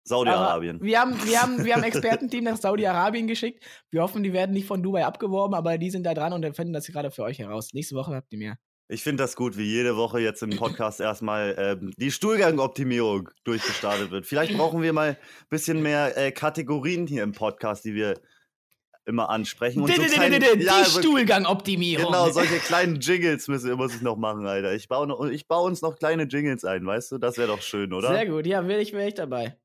[0.06, 0.82] Saudi-Arabien.
[0.82, 3.64] Wir haben, wir haben, wir haben ein Expertenteam nach Saudi-Arabien geschickt.
[3.90, 6.74] Wir hoffen, die werden nicht von Dubai abgeworben, aber die sind da dran und finden
[6.74, 7.74] das gerade für euch heraus.
[7.74, 8.58] Nächste Woche habt ihr mehr.
[8.90, 14.12] Ich finde das gut, wie jede Woche jetzt im Podcast erstmal ähm, die Stuhlgangoptimierung durchgestartet
[14.12, 14.26] wird.
[14.26, 15.18] Vielleicht brauchen wir mal ein
[15.50, 18.20] bisschen mehr äh, Kategorien hier im Podcast, die wir
[19.06, 19.82] immer ansprechen.
[19.82, 22.06] Und so kleine- Die Ja, Stuhlgangoptimierung.
[22.08, 24.74] Genau, solche kleinen Jingles müssen, muss ich noch machen, Alter.
[24.74, 27.18] Ich baue, noch, ich baue uns noch kleine Jingles ein, weißt du?
[27.18, 28.10] Das wäre doch schön, oder?
[28.10, 29.58] Sehr gut, ja, wäre ich, wär ich dabei.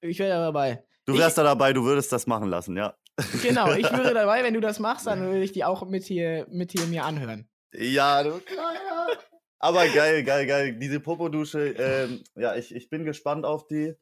[0.00, 0.82] Ich wäre dabei.
[1.04, 2.94] Du Ich- wärst da dabei, du würdest das machen lassen, ja.
[3.42, 6.46] Genau, ich wäre dabei, wenn du das machst, dann würde ich die auch mit hier,
[6.50, 7.48] mit hier mir anhören.
[7.72, 9.08] Ja, du Kleiner.
[9.62, 10.76] Aber geil, geil, geil.
[10.76, 13.94] Diese Popodusche, ähm, ja, ich, ich bin gespannt auf die.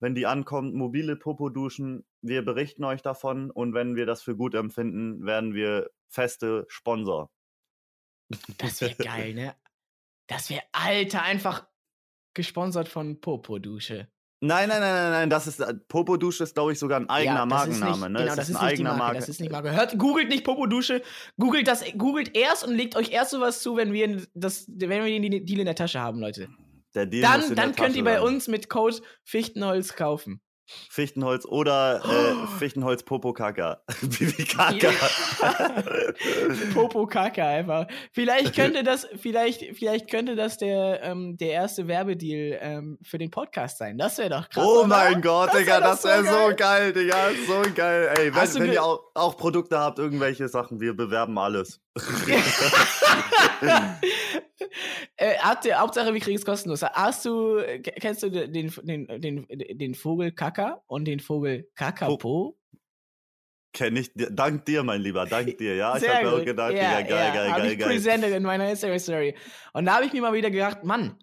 [0.00, 4.54] Wenn die ankommt, mobile Popoduschen, wir berichten euch davon und wenn wir das für gut
[4.54, 7.32] empfinden, werden wir feste Sponsor.
[8.58, 9.56] Das wäre geil, ne?
[10.28, 11.66] Das wäre, Alter, einfach
[12.34, 14.08] gesponsert von Popo-Dusche.
[14.40, 17.42] Nein, nein, nein, nein, nein, das ist, Popodusche ist, glaube ich, sogar ein eigener Ja,
[17.42, 18.18] ist Markenname, nicht, ne?
[18.20, 19.18] Genau, das ist, ein nicht die eigener Marke, Marke.
[19.18, 19.72] Das ist nicht Marke.
[19.72, 21.02] Hört, googelt nicht Popo-Dusche,
[21.38, 25.20] googelt das, googelt erst und legt euch erst sowas zu, wenn wir das, wenn wir
[25.20, 26.48] den Deal in der Tasche haben, Leute.
[26.94, 30.40] Der Deal Dann, dann könnt ihr bei uns mit Code Fichtenholz kaufen.
[30.88, 33.82] Fichtenholz oder äh, Fichtenholz Popokaka.
[34.00, 34.90] Bibi Kaka.
[36.74, 37.86] Popo Kaka einfach.
[38.12, 43.30] Vielleicht könnte das, vielleicht, vielleicht könnte das der, ähm, der erste Werbedeal ähm, für den
[43.30, 43.98] Podcast sein.
[43.98, 44.64] Das wäre doch krass.
[44.64, 44.88] Oh oder?
[44.88, 48.10] mein Gott, Das Digga, wär das wäre so so geil, Digga, so geil.
[48.16, 51.80] Ey, wenn, wenn ihr auch, auch Produkte habt, irgendwelche Sachen, wir bewerben alles.
[55.16, 56.82] äh, Hauptsache, wir kriegen es kostenlos.
[56.82, 62.58] Hast du, ke- kennst du den, den, den, den Vogel Kaka und den Vogel Kakapo?
[63.72, 65.94] Kenn ich, dank dir, mein Lieber, dank dir, ja.
[65.94, 68.32] Ich Sehr hab mir auch gedacht, ja, Digga, geil, ja, geil, hab geil, ich geil.
[68.32, 69.36] in meiner Instagram Story.
[69.72, 71.18] Und da habe ich mir mal wieder gedacht, Mann,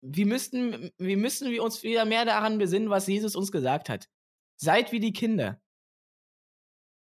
[0.00, 4.08] wir müssten, wir müssen wir uns wieder mehr daran besinnen, was Jesus uns gesagt hat.
[4.56, 5.60] Seid wie die Kinder.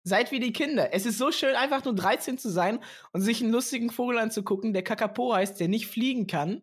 [0.08, 0.94] Seid wie die Kinder.
[0.94, 2.80] Es ist so schön, einfach nur 13 zu sein
[3.12, 6.62] und sich einen lustigen Vogel anzugucken, der Kakapo heißt, der nicht fliegen kann.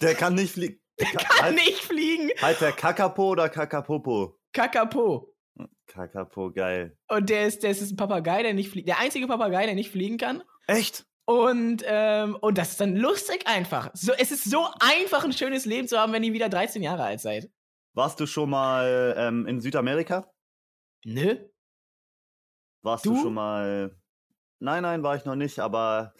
[0.00, 0.80] Der kann nicht fliegen.
[0.98, 2.30] Kann halt, nicht fliegen.
[2.40, 4.38] halt der Kakapo oder Kakapopo?
[4.52, 5.34] Kakapo.
[5.86, 6.96] Kakapo, geil.
[7.08, 8.88] Und der ist, der ist ein Papagei, der nicht fliegt.
[8.88, 10.42] Der einzige Papagei, der nicht fliegen kann.
[10.66, 11.06] Echt?
[11.24, 13.90] Und, ähm, und das ist dann lustig einfach.
[13.94, 17.04] So, es ist so einfach, ein schönes Leben zu haben, wenn ihr wieder 13 Jahre
[17.04, 17.50] alt seid.
[17.94, 20.30] Warst du schon mal ähm, in Südamerika?
[21.04, 21.36] Nö?
[22.82, 23.14] Warst Du?
[23.14, 23.96] du schon mal.
[24.58, 26.14] Nein, nein, war ich noch nicht, aber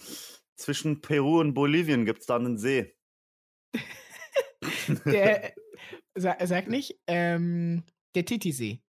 [0.56, 2.96] zwischen Peru und Bolivien gibt es da einen See.
[5.04, 5.52] Der,
[6.14, 8.82] sag, sag nicht, ähm, der Titisee.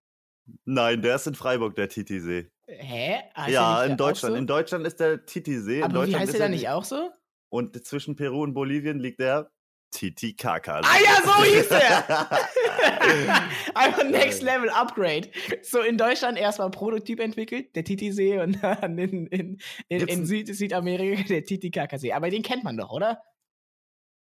[0.65, 2.51] Nein, der ist in Freiburg, der Titisee.
[2.67, 3.21] Hä?
[3.35, 4.33] Heißt der ja, in Deutschland.
[4.33, 4.39] So?
[4.39, 5.77] In Deutschland ist der Titisee.
[5.77, 7.11] in Aber wie heißt der da nicht auch so?
[7.49, 9.51] Und zwischen Peru und Bolivien liegt der
[9.93, 10.81] Titicaca.
[10.83, 12.29] Ah ja, so hieß der!
[13.75, 15.29] Einfach Next Level Upgrade.
[15.61, 20.25] So in Deutschland erstmal ein Prototyp entwickelt, der Titisee, und dann in, in, in, in
[20.25, 22.11] Süd Südamerika der Titicacasee.
[22.13, 23.21] Aber den kennt man doch, oder?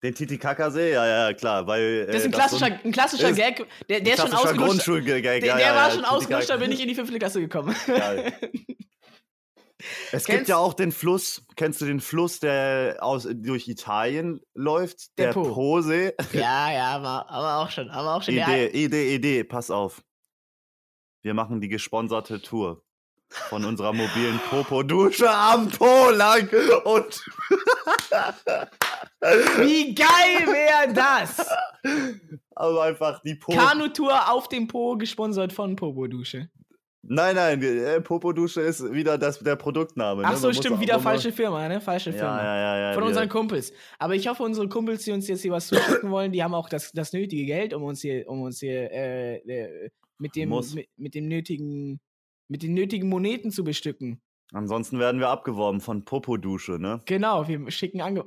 [0.03, 0.93] Den Titicaca-See?
[0.93, 1.65] Ja, ja, klar.
[1.65, 3.65] Weil, Das ist äh, ein klassischer, so ein klassischer ist Gag.
[3.89, 4.87] Der, der ist schon ausgelutscht.
[4.87, 7.41] Der, ja, der ja, war ja, schon ausgelutscht, da bin ich in die fünfte Klasse
[7.41, 7.75] gekommen.
[7.87, 8.33] Geil.
[10.11, 14.39] Es Kennst- gibt ja auch den Fluss, kennst du den Fluss, der aus, durch Italien
[14.53, 15.17] läuft?
[15.17, 15.53] Der Der, Po.
[15.53, 16.13] Po-See.
[16.33, 17.89] ja, ja, aber, aber auch schon.
[17.89, 18.35] Aber auch schon.
[18.35, 20.01] Idee, Idee, Idee, pass auf.
[21.23, 22.83] Wir machen die gesponserte Tour
[23.49, 26.47] von unserer mobilen Popo-Dusche am Po lang
[26.85, 27.25] und
[29.57, 31.45] Wie geil wäre das?
[32.55, 33.51] aber einfach die Po.
[33.53, 36.49] Kanutour auf dem Po, gesponsert von Popo-Dusche.
[37.07, 40.23] Nein, nein, äh, Popo-Dusche ist wieder das, der Produktname.
[40.23, 40.27] ne?
[40.27, 41.79] Ach so, Man stimmt, wieder falsche Firma, ne?
[41.79, 42.43] Falsche Ja, Firma.
[42.43, 42.93] ja, ja, ja.
[42.93, 43.71] Von wir- unseren Kumpels.
[43.99, 46.67] Aber ich hoffe, unsere Kumpels, die uns jetzt hier was zuschicken wollen, die haben auch
[46.67, 50.89] das, das nötige Geld, um uns hier, um uns hier äh, äh, mit, dem, mit,
[50.97, 51.99] mit dem nötigen,
[52.47, 54.21] mit den nötigen Moneten zu bestücken.
[54.53, 57.01] Ansonsten werden wir abgeworben von Popo-Dusche, ne?
[57.05, 58.25] Genau, wir schicken Ange.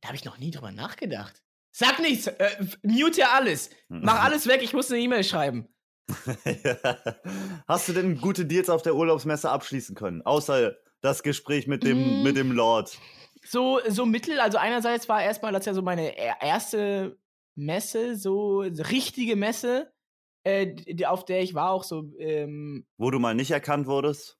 [0.00, 1.42] Da habe ich noch nie drüber nachgedacht.
[1.70, 2.48] Sag nichts, äh,
[2.82, 3.70] mute alles.
[3.88, 5.68] Mach alles weg, ich muss eine E-Mail schreiben.
[7.68, 10.22] Hast du denn gute Deals auf der Urlaubsmesse abschließen können?
[10.22, 12.22] Außer das Gespräch mit dem, Mm.
[12.22, 12.98] mit dem Lord.
[13.44, 17.18] So, so mittel, also einerseits war erstmal das ja so meine erste
[17.54, 19.92] Messe, so richtige Messe,
[20.44, 20.74] äh,
[21.06, 24.37] auf der ich war auch so, ähm, Wo du mal nicht erkannt wurdest?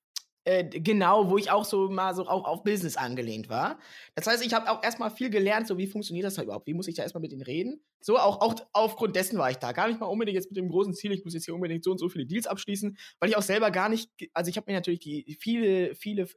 [0.48, 3.78] Äh, genau, wo ich auch so mal so auch auf Business angelehnt war.
[4.14, 6.66] Das heißt, ich habe auch erstmal viel gelernt, so wie funktioniert das da überhaupt?
[6.66, 7.80] Wie muss ich da erstmal mit denen reden?
[8.00, 9.72] So, auch, auch aufgrund dessen war ich da.
[9.72, 11.90] Gar nicht mal unbedingt jetzt mit dem großen Ziel, ich muss jetzt hier unbedingt so
[11.90, 14.76] und so viele Deals abschließen, weil ich auch selber gar nicht, also ich habe mir
[14.78, 16.28] natürlich die viele, viele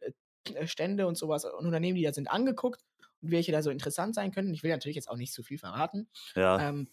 [0.54, 2.82] äh, Stände und sowas und Unternehmen, die da sind, angeguckt
[3.22, 4.54] und welche da so interessant sein könnten.
[4.54, 6.10] Ich will natürlich jetzt auch nicht zu viel verraten.
[6.36, 6.70] Ja.
[6.70, 6.88] Ähm,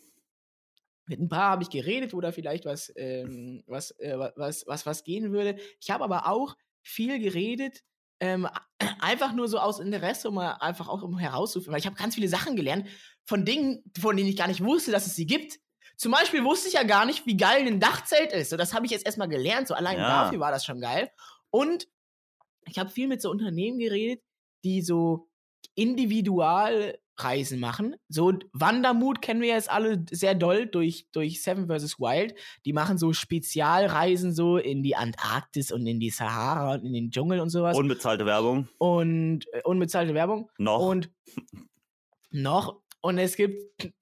[1.07, 4.67] Mit ein paar habe ich geredet, wo da vielleicht was, ähm, was, äh, wa- was,
[4.67, 5.57] was, was gehen würde.
[5.81, 6.55] Ich habe aber auch
[6.89, 7.83] viel geredet,
[8.21, 8.49] ähm,
[9.01, 12.15] einfach nur so aus Interesse, um mal einfach auch um herauszufinden, weil ich habe ganz
[12.15, 12.89] viele Sachen gelernt
[13.27, 15.59] von Dingen, von denen ich gar nicht wusste, dass es sie gibt.
[15.97, 18.51] Zum Beispiel wusste ich ja gar nicht, wie geil ein Dachzelt ist.
[18.51, 19.69] So, das habe ich jetzt erstmal gelernt.
[19.69, 20.25] So allein Ja.
[20.25, 21.11] dafür war das schon geil.
[21.51, 21.89] Und
[22.67, 24.23] ich habe viel mit so Unternehmen geredet,
[24.65, 25.29] die so
[27.19, 27.97] Individualreisen machen.
[28.09, 31.99] So Wandermut kennen wir jetzt alle sehr doll durch, durch Seven vs.
[31.99, 32.35] Wild.
[32.65, 37.11] Die machen so Spezialreisen so in die Antarktis und in die Sahara und in den
[37.11, 37.77] Dschungel und sowas.
[37.77, 38.69] Unbezahlte Werbung.
[38.79, 40.51] und äh, unbezahlte Werbung.
[40.59, 40.81] Noch.
[40.81, 41.11] Und
[42.31, 42.81] noch.
[43.01, 43.93] Und es gibt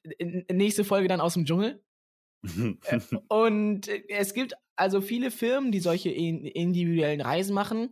[0.51, 1.83] nächste Folge dann aus dem Dschungel.
[3.29, 7.91] Und äh, es gibt also viele Firmen, die solche in, individuellen Reisen machen.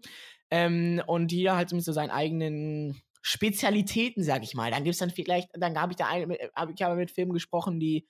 [0.51, 4.71] Ähm, und jeder halt so seinen eigenen Spezialitäten, sag ich mal.
[4.71, 7.33] Dann gibt es dann vielleicht, dann habe ich da eine, hab ich aber mit Firmen
[7.33, 8.07] gesprochen, die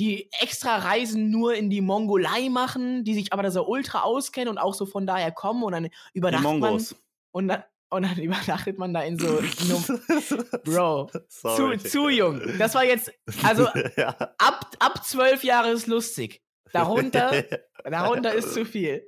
[0.00, 4.48] die extra Reisen nur in die Mongolei machen, die sich aber da so ultra auskennen
[4.48, 6.84] und auch so von daher kommen und dann Die übernachtet man
[7.32, 9.40] und dann, und dann übernachtet man da in so
[10.64, 11.78] Bro, Sorry.
[11.78, 12.40] zu, zu jung.
[12.58, 13.12] Das war jetzt,
[13.44, 14.16] also ja.
[14.38, 16.42] ab, ab zwölf Jahre ist lustig.
[16.72, 17.32] Darunter,
[17.84, 19.02] darunter ist zu viel.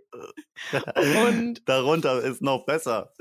[1.28, 3.12] Und, Darunter ist noch besser.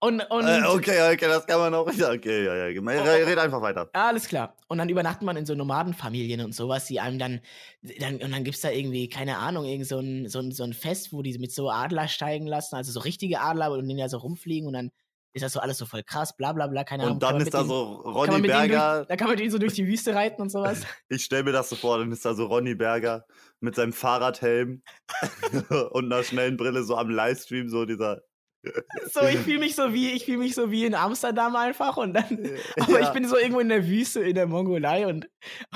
[0.00, 1.90] und, und äh, okay, okay, das kann man auch.
[1.92, 2.64] Ja, okay, ja, ja.
[2.66, 3.88] Red, einfach weiter.
[3.92, 4.54] Alles klar.
[4.68, 7.40] Und dann übernachtet man in so Nomadenfamilien und sowas, die einem dann,
[8.00, 10.74] dann und dann gibt's da irgendwie, keine Ahnung, irgend so ein, so, ein, so ein
[10.74, 14.08] Fest, wo die mit so Adler steigen lassen, also so richtige Adler und denen ja
[14.08, 14.90] so rumfliegen und dann
[15.32, 17.14] ist das so alles so voll krass, bla bla bla, keine Ahnung.
[17.14, 18.98] Und dann ist da so Ronny Berger.
[18.98, 20.84] Durch, da kann man ihnen so durch die Wüste reiten und sowas.
[21.08, 23.26] Ich stelle mir das so vor, dann ist da so Ronny Berger
[23.60, 24.82] mit seinem Fahrradhelm
[25.90, 28.22] und einer schnellen Brille so am Livestream, so dieser.
[29.12, 32.12] So, ich fühle mich so wie, ich fühle mich so wie in Amsterdam einfach und
[32.12, 33.12] dann, aber ich Ja.
[33.12, 35.28] bin so irgendwo in der Wüste in der Mongolei und,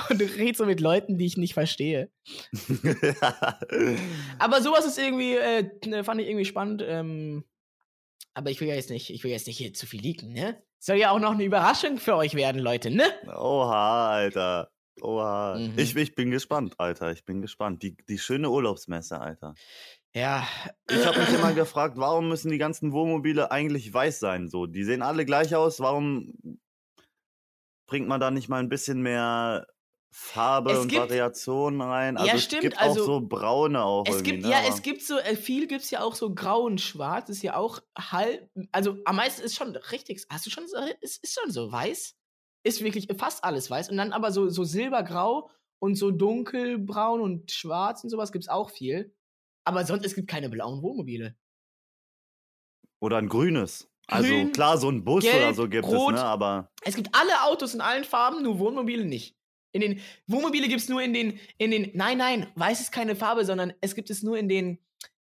[0.09, 2.11] und rede so mit Leuten, die ich nicht verstehe.
[4.37, 6.83] Aber sowas ist irgendwie, äh, ne, fand ich irgendwie spannend.
[6.85, 7.45] Ähm,
[8.35, 10.61] aber ich will ja jetzt nicht, ich will jetzt nicht hier zu viel leaken, ne?
[10.77, 13.05] Soll ja auch noch eine Überraschung für euch werden, Leute, ne?
[13.25, 14.71] Oha, Alter.
[15.01, 15.57] Oha.
[15.57, 15.73] Mhm.
[15.77, 17.11] Ich, ich bin gespannt, Alter.
[17.11, 17.81] Ich bin gespannt.
[17.81, 19.55] Die, die schöne Urlaubsmesse, Alter.
[20.13, 20.47] Ja.
[20.89, 24.49] Ich habe mich immer gefragt, warum müssen die ganzen Wohnmobile eigentlich weiß sein?
[24.49, 25.79] So, die sehen alle gleich aus.
[25.79, 26.33] Warum
[27.87, 29.65] bringt man da nicht mal ein bisschen mehr
[30.17, 32.15] Farbe Es und gibt- Variationen rein?
[32.15, 34.49] Ja, Also es stimmt, gibt also auch so braune auch Es gibt, ne?
[34.49, 37.57] ja, es gibt so, äh, viel gibt's ja auch so grau und schwarz, ist ja
[37.57, 41.51] auch halb, also am meisten ist schon richtig, hast du schon, so- es ist schon
[41.51, 42.15] so weiß,
[42.63, 45.49] ist wirklich fast alles weiß und dann aber so, so silbergrau
[45.79, 49.13] und so dunkelbraun und schwarz und sowas gibt's auch viel,
[49.65, 51.35] aber sonst, es gibt keine blauen Wohnmobile.
[53.01, 53.91] Oder ein grünes.
[54.07, 56.13] Also Grün, klar, so ein Bus oder gelb, so gibt rot.
[56.13, 56.25] es, ne?
[56.25, 59.35] Aber Es gibt alle Autos in allen Farben, nur Wohnmobile nicht.
[59.75, 63.43] In den Wohnmobile gibt's nur in den, in den, nein, nein, weiß ist keine Farbe,
[63.43, 64.79] sondern es gibt es nur in den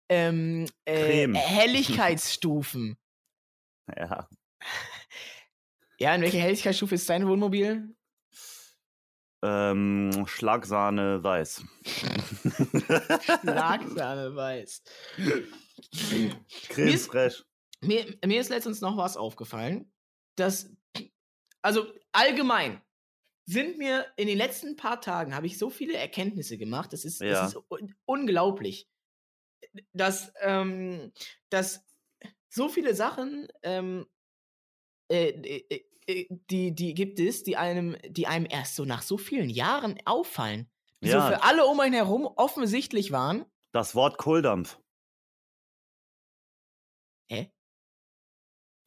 [0.09, 1.33] ähm, äh.
[1.33, 2.97] Helligkeitsstufen.
[3.97, 4.27] ja.
[5.99, 7.95] Ja, in welcher Helligkeitsstufe ist dein Wohnmobil?
[9.41, 11.63] Ähm, Schlagsahne weiß.
[13.41, 14.83] Schlagsahne weiß.
[15.15, 16.35] Creme
[16.75, 17.43] Mir ist- fraiche.
[17.83, 19.91] Mir, mir ist letztens noch was aufgefallen,
[20.35, 20.69] dass,
[21.63, 22.81] also allgemein,
[23.51, 27.21] sind mir in den letzten paar Tagen, habe ich so viele Erkenntnisse gemacht, das ist,
[27.21, 27.27] Ja.
[27.27, 28.89] das ist un unglaublich,
[29.93, 31.11] dass, ähm,
[31.49, 31.85] dass
[32.49, 34.05] so viele Sachen, ähm,
[35.09, 39.17] äh, äh, äh, die, die gibt es, die einem, die einem erst so nach so
[39.17, 40.69] vielen Jahren auffallen,
[41.03, 41.19] die Ja.
[41.19, 43.45] so für alle um einen herum offensichtlich waren.
[43.73, 44.79] Das Wort Kohldampf.
[47.29, 47.51] Hä?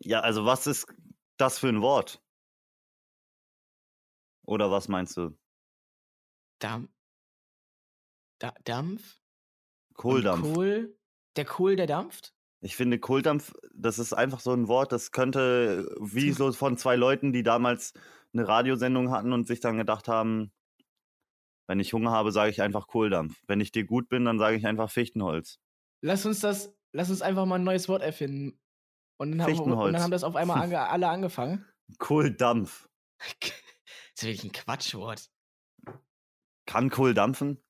[0.01, 0.87] Ja, also was ist
[1.37, 2.24] das für ein Wort?
[4.45, 5.37] Oder was meinst du?
[6.59, 6.91] Dampf.
[8.39, 9.21] Da, Dampf?
[9.91, 10.55] Und Kohldampf.
[10.55, 10.99] Kohl,
[11.37, 12.35] der Kohl, der dampft?
[12.61, 16.97] Ich finde Kohldampf, das ist einfach so ein Wort, das könnte wie so von zwei
[16.97, 17.93] Leuten, die damals
[18.33, 20.51] eine Radiosendung hatten und sich dann gedacht haben,
[21.67, 23.41] wenn ich Hunger habe, sage ich einfach Kohldampf.
[23.47, 25.59] Wenn ich dir gut bin, dann sage ich einfach Fichtenholz.
[26.03, 28.59] Lass uns das, lass uns einfach mal ein neues Wort erfinden.
[29.17, 31.65] Und dann haben, und dann haben das auf einmal ange, alle angefangen.
[31.99, 32.89] Kohldampf.
[34.15, 35.29] Das ist wirklich ein Quatschwort.
[36.67, 37.63] Kann Kohl dampfen?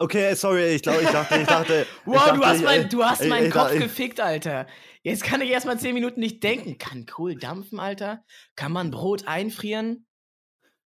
[0.00, 1.86] Okay, sorry, ich glaube, ich dachte, ich dachte.
[2.04, 4.66] Wow, ich dachte, du hast, mein, du hast ich- meinen ich Kopf dachte- gefickt, Alter.
[5.02, 6.78] Jetzt kann ich erstmal zehn Minuten nicht denken.
[6.78, 8.24] Kann Kohl dampfen, Alter?
[8.54, 10.06] Kann man Brot einfrieren?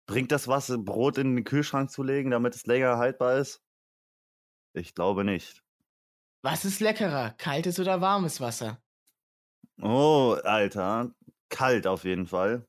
[0.08, 3.62] Bringt das was, Brot in den Kühlschrank zu legen, damit es länger haltbar ist?
[4.74, 5.64] Ich glaube nicht.
[6.43, 7.32] Was ist leckerer?
[7.38, 8.82] Kaltes oder warmes Wasser?
[9.82, 11.12] Oh, Alter.
[11.50, 12.68] Kalt auf jeden Fall.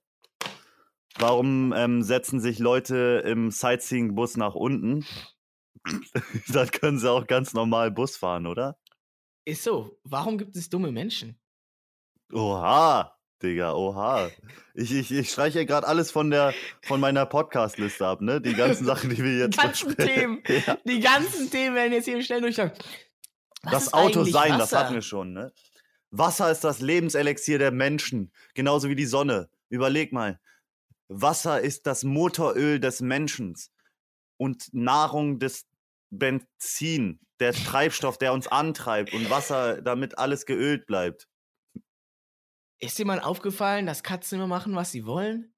[1.18, 5.06] Warum ähm, setzen sich Leute im Sightseeing-Bus nach unten?
[6.48, 8.76] Dann können sie auch ganz normal Bus fahren, oder?
[9.44, 9.98] Ist so.
[10.04, 11.38] Warum gibt es dumme Menschen?
[12.32, 14.30] Oha, Digga, oha.
[14.74, 16.52] Ich, ich, ich streiche gerade alles von, der,
[16.82, 18.40] von meiner Podcast-Liste ab, ne?
[18.40, 20.42] Die ganzen Sachen, die wir Die jetzt ganzen besprechen.
[20.42, 20.78] Themen, Ja.
[20.84, 22.72] die ganzen Themen werden jetzt hier schnell durchschauen.
[23.62, 24.78] Das Auto sein, das Wasser?
[24.78, 25.52] hatten wir schon, ne?
[26.10, 29.48] Wasser ist das Lebenselixier der Menschen, genauso wie die Sonne.
[29.68, 30.40] Überleg mal.
[31.08, 33.54] Wasser ist das Motoröl des Menschen
[34.38, 35.66] und Nahrung des
[36.10, 41.28] Benzin, der Treibstoff, der uns antreibt und Wasser, damit alles geölt bleibt.
[42.78, 45.54] Ist dir mal aufgefallen, dass Katzen immer machen, was sie wollen?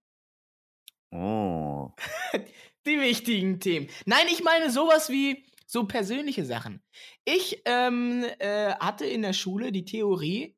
[1.10, 1.90] Oh.
[2.86, 3.88] Die wichtigen Themen.
[4.06, 6.82] Nein, ich meine sowas wie so persönliche Sachen.
[7.24, 10.56] Ich ähm, äh, hatte in der Schule die Theorie,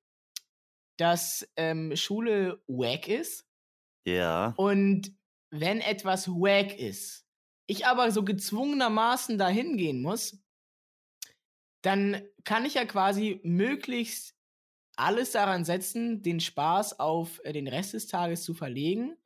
[0.96, 3.49] dass ähm, Schule wack ist
[4.06, 4.54] Ja.
[4.56, 5.12] und
[5.50, 7.26] wenn etwas wack ist,
[7.66, 10.38] ich aber so gezwungenermaßen dahin gehen muss,
[11.82, 14.36] dann kann ich ja quasi möglichst
[14.96, 19.16] alles daran setzen, den Spaß auf äh, den Rest des Tages zu verlegen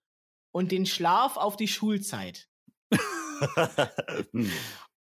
[0.53, 2.49] und den Schlaf auf die Schulzeit.
[4.31, 4.49] Hm.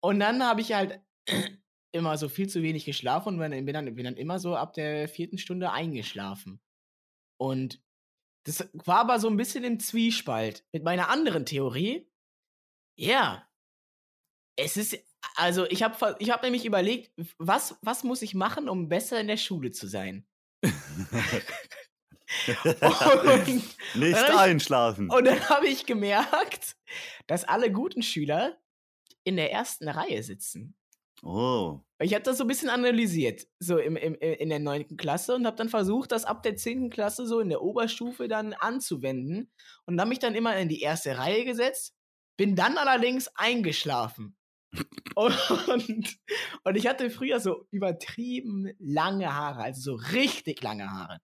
[0.00, 1.00] Und dann habe ich halt
[1.92, 5.08] immer so viel zu wenig geschlafen und bin dann, bin dann immer so ab der
[5.08, 6.60] vierten Stunde eingeschlafen.
[7.38, 7.80] Und
[8.44, 12.06] das war aber so ein bisschen im Zwiespalt mit meiner anderen Theorie.
[12.96, 13.48] Ja,
[14.56, 14.96] es ist,
[15.36, 19.26] also ich habe ich hab nämlich überlegt, was, was muss ich machen, um besser in
[19.28, 20.26] der Schule zu sein?
[22.82, 25.10] Und, Nicht Dann hab ich- einschlafen.
[25.10, 26.76] und dann habe ich gemerkt,
[27.26, 28.58] dass alle guten Schüler
[29.24, 30.74] in der ersten Reihe sitzen.
[31.24, 31.80] Oh.
[32.00, 35.46] Ich habe das so ein bisschen analysiert, so im, im, in der neunten Klasse und
[35.46, 39.50] habe dann versucht, das ab der zehnten Klasse so in der Oberstufe dann anzuwenden
[39.86, 41.94] und habe mich dann immer in die erste Reihe gesetzt,
[42.36, 44.36] bin dann allerdings eingeschlafen.
[45.14, 46.18] Und,
[46.64, 51.20] und ich hatte früher so übertrieben lange Haare, also so richtig lange Haare.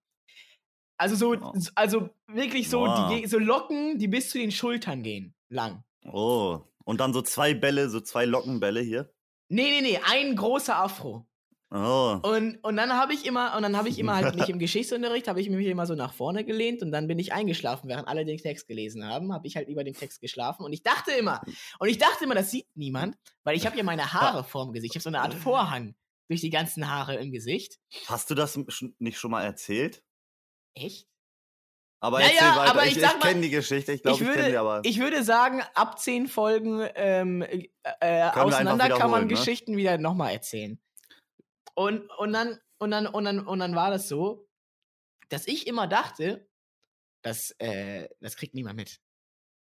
[0.97, 1.57] Also so, Wow.
[1.75, 3.11] also wirklich so, Wow.
[3.11, 5.83] die, so Locken, die bis zu den Schultern gehen, lang.
[6.05, 6.61] Oh.
[6.85, 9.13] Und dann so zwei Bälle, so zwei Lockenbälle hier.
[9.53, 11.27] Nee, nee, nee, ein großer Afro.
[11.73, 12.19] Oh.
[12.23, 15.27] Und, und dann habe ich immer, und dann habe ich immer halt nicht im Geschichtsunterricht,
[15.27, 18.25] habe ich mich immer so nach vorne gelehnt und dann bin ich eingeschlafen, während alle
[18.25, 21.41] den Text gelesen haben, habe ich halt über den Text geschlafen und ich dachte immer,
[21.81, 24.93] und ich dachte immer, das sieht niemand, weil ich habe ja meine Haare vorm Gesicht,
[24.93, 25.95] ich habe so eine Art Vorhang
[26.29, 27.81] durch die ganzen Haare im Gesicht.
[28.07, 28.59] Hast du das
[28.99, 30.05] nicht schon mal erzählt?
[30.75, 31.09] Echt?
[32.03, 32.71] Aber Naja, weiter.
[32.71, 33.93] aber ich ich ich, kenne die Geschichte.
[33.93, 34.81] Ich glaube, ich ich, würde, kenne die aber.
[34.85, 37.69] ich würde sagen, ab zehn Folgen ähm, äh,
[38.01, 39.29] einfach auseinander kann man ne?
[39.29, 40.81] Geschichten wieder nochmal erzählen.
[41.75, 44.49] Und, und, dann, und, dann, und, dann, und dann war das so,
[45.29, 46.49] dass ich immer dachte,
[47.23, 49.01] dass, äh, das kriegt niemand mit.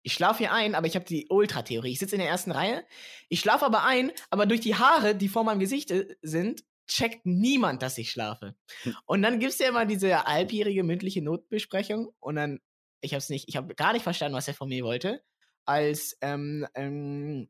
[0.03, 1.93] Ich schlafe hier ein, aber ich habe die Ultra-Theorie.
[1.93, 2.87] Ich sitze in der ersten Reihe,
[3.29, 7.25] ich schlafe aber ein, aber durch die Haare, die vor meinem Gesicht äh, sind, checkt
[7.25, 8.57] niemand, dass ich schlafe.
[8.83, 8.97] Hm.
[9.07, 12.61] Und dann gibt es ja immer diese halbjährige mündliche Notbesprechung und dann,
[13.01, 15.23] ich habe es nicht, ich habe gar nicht verstanden, was er von mir wollte,
[15.65, 17.49] als, ähm, ähm,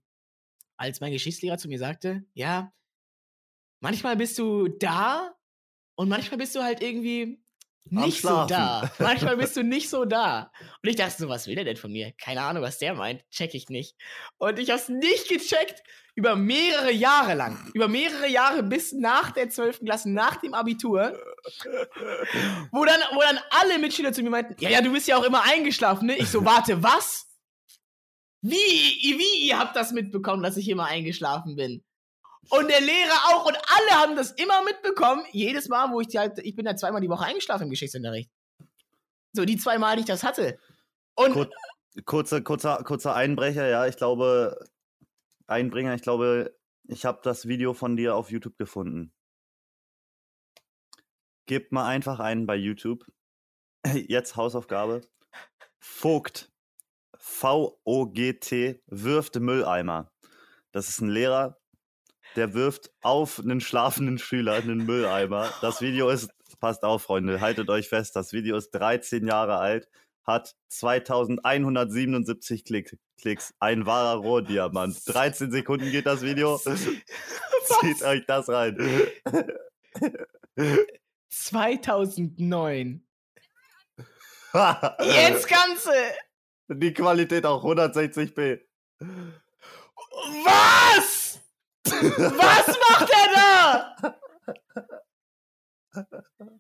[0.77, 2.73] als mein Geschichtslehrer zu mir sagte, ja,
[3.81, 5.35] manchmal bist du da
[5.95, 7.43] und manchmal bist du halt irgendwie
[7.91, 8.91] nicht so da.
[8.99, 10.51] Manchmal bist du nicht so da.
[10.83, 12.13] Und ich dachte so, was will der denn von mir?
[12.23, 13.25] Keine Ahnung, was der meint.
[13.31, 13.97] Check ich nicht.
[14.39, 15.83] Und ich hab's nicht gecheckt.
[16.15, 17.71] Über mehrere Jahre lang.
[17.75, 19.85] Über mehrere Jahre bis nach der 12.
[19.85, 21.17] Klasse, nach dem Abitur.
[22.73, 25.23] Wo dann, wo dann alle Mitschüler zu mir meinten, ja, ja, du bist ja auch
[25.23, 26.17] immer eingeschlafen, ne?
[26.17, 27.29] Ich so, warte, was?
[28.41, 31.85] Wie, wie ihr habt das mitbekommen, dass ich immer eingeschlafen bin?
[32.51, 35.25] Und der Lehrer auch und alle haben das immer mitbekommen.
[35.33, 38.31] Jedes Mal, wo ich die halt, ich bin ja zweimal die Woche eingeschlafen im Geschichtsunterricht.
[39.33, 40.59] So, die zwei Mal, die ich das hatte.
[41.15, 41.51] Und Kur
[42.05, 43.87] kurzer, kurzer, kurzer Einbrecher, ja.
[43.87, 44.59] Ich glaube,
[45.47, 49.13] Einbringer, ich glaube, ich habe das Video von dir auf YouTube gefunden.
[51.47, 53.05] Gebt mal einfach einen bei YouTube.
[53.95, 55.03] Jetzt Hausaufgabe.
[55.79, 56.51] Vogt.
[57.17, 60.11] V-O-G-T wirft Mülleimer.
[60.73, 61.59] Das ist ein Lehrer,
[62.39, 65.53] der wirft auf einen schlafenden Schüler einen Mülleimer.
[65.61, 66.31] Das Video ist,
[66.61, 69.89] passt auf, Freunde, haltet euch fest, das Video ist 13 Jahre alt,
[70.25, 73.53] hat 2177 Klick, Klicks.
[73.59, 75.01] Ein wahrer Rohdiamant.
[75.07, 76.59] 13 Sekunden geht das Video.
[77.81, 78.79] Zieht euch das rein.
[81.31, 83.05] 2009.
[85.01, 85.91] Jetzt Ganze.
[86.69, 88.61] Die Qualität auch 160p.
[90.45, 91.28] Was?
[91.91, 94.19] Was macht er da?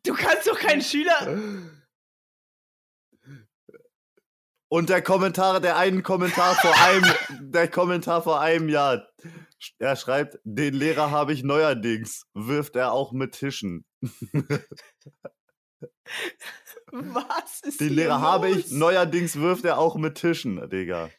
[0.04, 1.38] Du kannst doch keinen Schüler.
[4.70, 7.10] Und der Kommentar, der einen Kommentar vor einem,
[7.40, 9.08] der Kommentar vor einem Jahr.
[9.78, 12.26] Er schreibt, den Lehrer habe ich neuerdings.
[12.34, 13.86] Wirft er auch mit Tischen.
[16.90, 21.10] Was ist Den Lehrer habe ich neuerdings wirft er auch mit Tischen, Digga.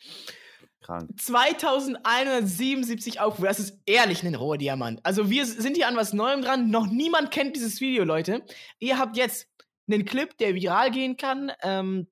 [0.89, 1.09] Krank.
[1.21, 3.45] 2177 Aufrufe.
[3.47, 4.99] Das ist ehrlich ein roher Diamant.
[5.03, 6.71] Also wir sind hier an was Neuem dran.
[6.71, 8.43] Noch niemand kennt dieses Video, Leute.
[8.79, 9.47] Ihr habt jetzt
[9.87, 11.51] einen Clip, der viral gehen kann.
[11.61, 12.07] Ähm,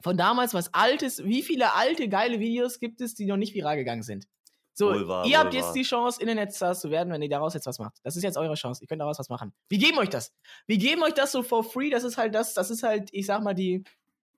[0.00, 1.24] von damals was Altes.
[1.24, 4.28] Wie viele alte, geile Videos gibt es, die noch nicht viral gegangen sind?
[4.74, 7.66] So, Wohl wahr, ihr habt jetzt die Chance, Internetstars zu werden, wenn ihr daraus jetzt
[7.66, 7.98] was macht.
[8.04, 8.82] Das ist jetzt eure Chance.
[8.82, 9.52] Ihr könnt daraus was machen.
[9.68, 10.32] Wir geben euch das.
[10.68, 11.90] Wir geben euch das so for free.
[11.90, 13.82] Das ist halt das, das ist halt, ich sag mal, die,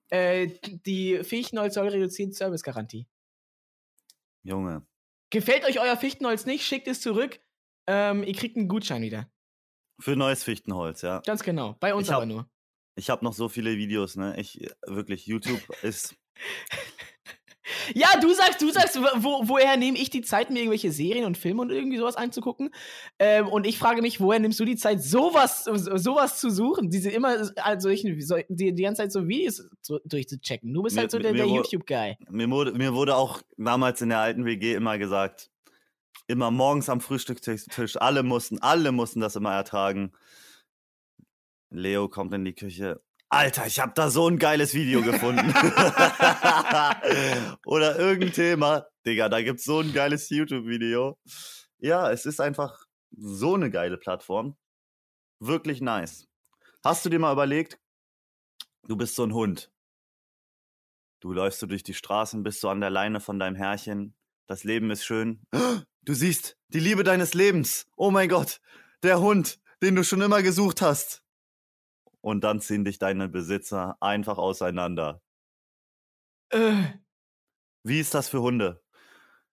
[0.09, 3.05] äh, die Fichtenholz soll reduzierte Servicegarantie.
[4.43, 4.85] Junge.
[5.31, 7.39] Gefällt euch euer Fichtenholz nicht, schickt es zurück.
[7.87, 9.29] Ähm, ihr kriegt einen Gutschein wieder.
[9.99, 11.21] Für neues Fichtenholz, ja.
[11.25, 11.75] Ganz genau.
[11.79, 12.49] Bei uns Ich hab- aber nur.
[12.95, 14.39] Ich habe noch so viele Videos, ne?
[14.39, 16.15] Ich, wirklich, YouTube ist.
[17.93, 21.37] Ja, du sagst, du sagst, wo, woher nehme ich die Zeit, mir irgendwelche Serien und
[21.37, 22.71] Filme und irgendwie sowas anzugucken?
[23.19, 26.89] Ähm, und ich frage mich, woher nimmst du die Zeit, sowas, so- sowas zu suchen?
[26.89, 30.73] Diese immer, also ich, so, die, die ganze Zeit so Videos zu, durchzuchecken.
[30.73, 32.17] Du bist Mir- halt so der, der YouTube-Guy.
[32.29, 35.49] Mir wurde, mir wurde auch damals in der alten WG immer gesagt,
[36.27, 40.11] immer morgens am Frühstückstisch, alle mussten, alle mussten das immer ertragen.
[41.69, 43.01] Leo kommt in die Küche.
[43.33, 45.49] Alter, ich habe da so ein geiles Video gefunden.
[47.65, 48.85] Oder irgendein Thema.
[49.07, 51.17] Digga, da gibt's so ein geiles YouTube-Video.
[51.79, 54.55] Ja, es ist einfach so eine geile Plattform.
[55.39, 56.27] Wirklich nice.
[56.83, 57.79] Hast du dir mal überlegt,
[58.83, 59.71] du bist so ein Hund.
[61.19, 64.13] Du läufst so durch die Straßen, bist so an der Leine von deinem Herrchen.
[64.45, 65.41] Das Leben ist schön.
[66.05, 67.87] Du siehst die Liebe deines Lebens.
[67.95, 68.59] Oh mein Gott,
[69.03, 71.22] der Hund, den du schon immer gesucht hast.
[72.23, 75.21] Und dann ziehen dich deine Besitzer einfach auseinander.
[76.51, 76.83] Äh,
[77.83, 78.81] Wie ist das für Hunde?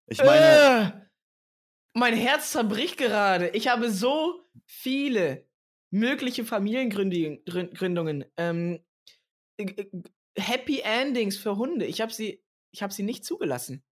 [0.07, 3.49] Ich meine, äh, mein Herz zerbricht gerade.
[3.49, 5.49] Ich habe so viele
[5.91, 8.85] mögliche Familiengründungen, Grün- Gründungen, ähm,
[9.57, 9.91] äh, äh,
[10.39, 11.87] Happy Endings für Hunde.
[11.87, 13.85] Ich habe sie, ich habe sie nicht zugelassen,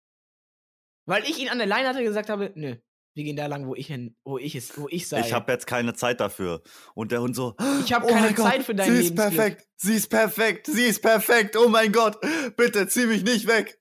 [1.07, 2.77] weil ich ihn an der Leine hatte und gesagt habe, nö,
[3.17, 5.21] wir gehen da lang, wo ich hin, wo ich es, wo ich sei.
[5.21, 6.62] ich habe jetzt keine Zeit dafür.
[6.95, 9.35] Und der Hund so, Ich hab "Oh keine Gott, Zeit für dein Sie ist Lebensglück."
[9.37, 11.57] perfekt, sie ist perfekt, sie ist perfekt.
[11.57, 12.19] Oh mein Gott,
[12.57, 13.81] bitte zieh mich nicht weg.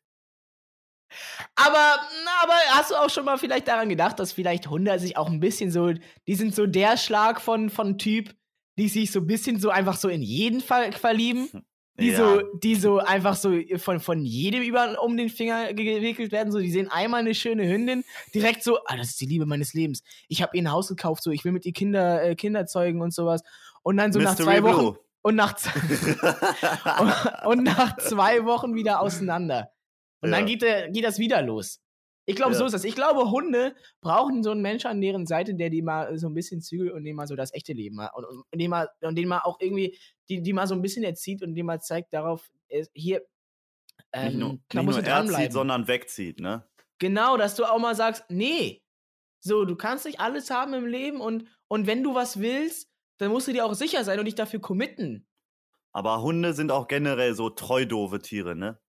[1.56, 2.00] Aber,
[2.44, 5.40] aber hast du auch schon mal vielleicht daran gedacht, dass vielleicht Hunde sich auch ein
[5.40, 5.92] bisschen so,
[6.28, 8.34] die sind so der Schlag von, von Typ,
[8.78, 11.50] die sich so ein bisschen so einfach so in jeden Fall verlieben,
[11.98, 12.18] die Ja.
[12.18, 16.60] so, die so einfach so von, von jedem über um den Finger gewickelt werden, so,
[16.60, 20.04] die sehen einmal eine schöne Hündin, direkt so, ah, das ist die Liebe meines Lebens.
[20.28, 23.02] Ich habe ihr ein Haus gekauft, so, ich will mit ihr Kinder, äh, Kinder zeugen
[23.02, 23.42] und sowas.
[23.84, 25.00] Und dann so nach Mystery zwei Wochen, Blue.
[25.22, 25.56] und nach,
[27.46, 29.72] und, und nach zwei Wochen wieder auseinander.
[30.22, 30.46] Und dann Ja.
[30.48, 31.80] geht, der, geht das wieder los.
[32.28, 32.60] Ich glaube, Ja.
[32.60, 32.84] so ist das.
[32.84, 36.34] Ich glaube, Hunde brauchen so einen Menschen an deren Seite, der die mal so ein
[36.34, 39.16] bisschen zügelt und dem mal so das echte Leben mal und, und, dem mal und
[39.16, 39.98] den mal auch irgendwie,
[40.30, 43.22] die, die mal so ein bisschen erzieht und dem mal zeigt darauf, äh, hier,
[44.12, 46.68] ähm, nicht nur, da nicht nur erzieht, sondern wegzieht, ne?
[47.00, 48.82] Genau, dass du auch mal sagst, nee,
[49.40, 53.32] so, du kannst nicht alles haben im Leben und, und wenn du was willst, dann
[53.32, 55.28] musst du dir auch sicher sein und dich dafür committen.
[55.92, 58.80] Aber Hunde sind auch generell so treu doofe Tiere, ne?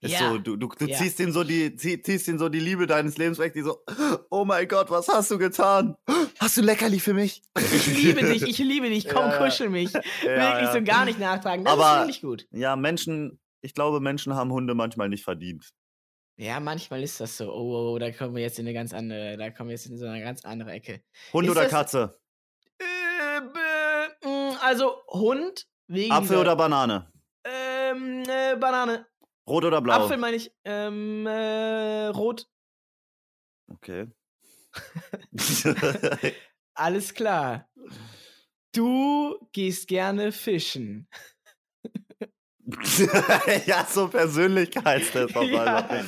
[0.00, 0.30] Ist Ja.
[0.30, 0.96] so, du, du, du Ja.
[0.96, 3.82] ziehst ihm so die, zieh, ziehst ihm so die Liebe deines Lebens weg, die so,
[4.30, 5.96] oh mein Gott, was hast du getan?
[6.38, 7.42] Hast du Leckerli für mich?
[7.58, 9.92] Ich liebe dich, ich liebe dich, komm, Ja, kuschel mich.
[9.92, 11.64] Wirklich so gar nicht nachtragen.
[11.64, 12.46] Das ist Aber- wirklich gut.
[12.52, 15.68] Ja, Menschen, ich glaube, Menschen haben Hunde manchmal nicht verdient.
[16.36, 17.50] Ja, manchmal ist das so.
[17.52, 19.86] Oh, oh, oh, da kommen wir jetzt in eine ganz andere, da kommen wir jetzt
[19.86, 21.00] in so eine ganz andere Ecke.
[21.32, 22.20] Hund Ist oder das- Katze?
[22.78, 27.10] Äh, also Hund wegen Apfel oder Banane?
[27.44, 29.06] ähm, äh, Banane.
[29.48, 30.04] Rot oder blau?
[30.04, 30.52] Apfel meine ich.
[30.64, 32.48] Ähm, äh, rot.
[33.68, 34.08] Okay.
[36.74, 37.68] Alles klar.
[38.72, 41.08] Du gehst gerne fischen.
[43.66, 46.04] ja, so Persönlichkeitstest auf Ja.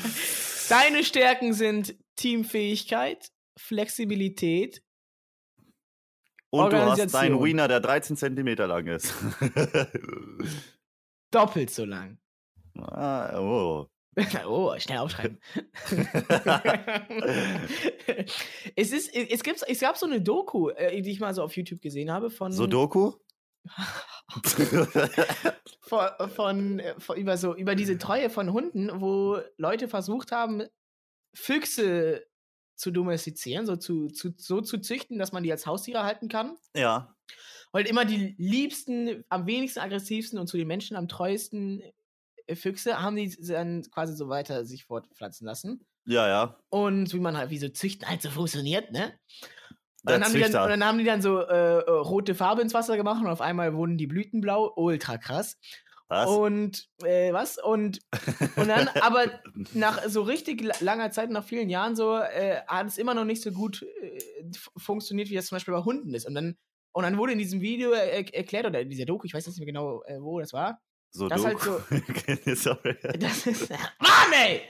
[0.69, 4.83] Deine Stärken sind Teamfähigkeit, Flexibilität.
[6.51, 9.15] Und du hast deinen Wiener, der 13 Zentimeter lang ist.
[11.31, 12.19] Doppelt so lang.
[12.79, 13.87] Ah, oh.
[14.47, 15.39] Oh, schnell aufschreiben.
[18.77, 21.57] es, ist, es, gibt, es gab so eine Doku, äh, die ich mal so auf
[21.57, 23.13] YouTube gesehen habe von, Sudoku?
[25.81, 30.65] von, von, äh, von über, so, über diese Treue von Hunden, wo Leute versucht haben,
[31.35, 32.27] Füchse
[32.75, 36.57] zu domestizieren, so zu, zu, so zu züchten, dass man die als Haustiere halten kann.
[36.75, 37.15] ja.
[37.73, 41.81] Und immer die liebsten, am wenigsten aggressivsten und zu den Menschen am treuesten
[42.57, 45.85] Füchse haben die dann quasi so weiter sich fortpflanzen lassen.
[46.07, 46.57] Ja, ja.
[46.71, 49.13] und wie man halt, wie so Züchten halt so funktioniert, ne?
[50.03, 52.63] Und dann, haben die dann, und dann haben die dann so äh, äh, rote Farbe
[52.63, 54.73] ins Wasser gemacht und auf einmal wurden die Blüten blau.
[54.75, 55.59] Ultra krass.
[56.09, 56.29] Was?
[56.29, 57.59] Und äh, was?
[57.63, 58.01] Und,
[58.57, 59.27] und dann, aber
[59.75, 63.27] nach so richtig la- langer Zeit, nach vielen Jahren so, äh, hat es immer noch
[63.27, 66.27] nicht so gut äh, funktioniert, wie das zum Beispiel bei Hunden ist.
[66.27, 66.57] Und dann,
[66.93, 69.55] und dann wurde in diesem Video er erklärt, oder in dieser Doku, ich weiß jetzt
[69.57, 70.81] nicht mehr genau, äh, wo das war.
[71.11, 71.47] So das du.
[71.49, 71.81] halt so-
[72.55, 72.97] Sorry.
[73.19, 73.71] Das ist.
[73.71, 74.61] Mann, ey!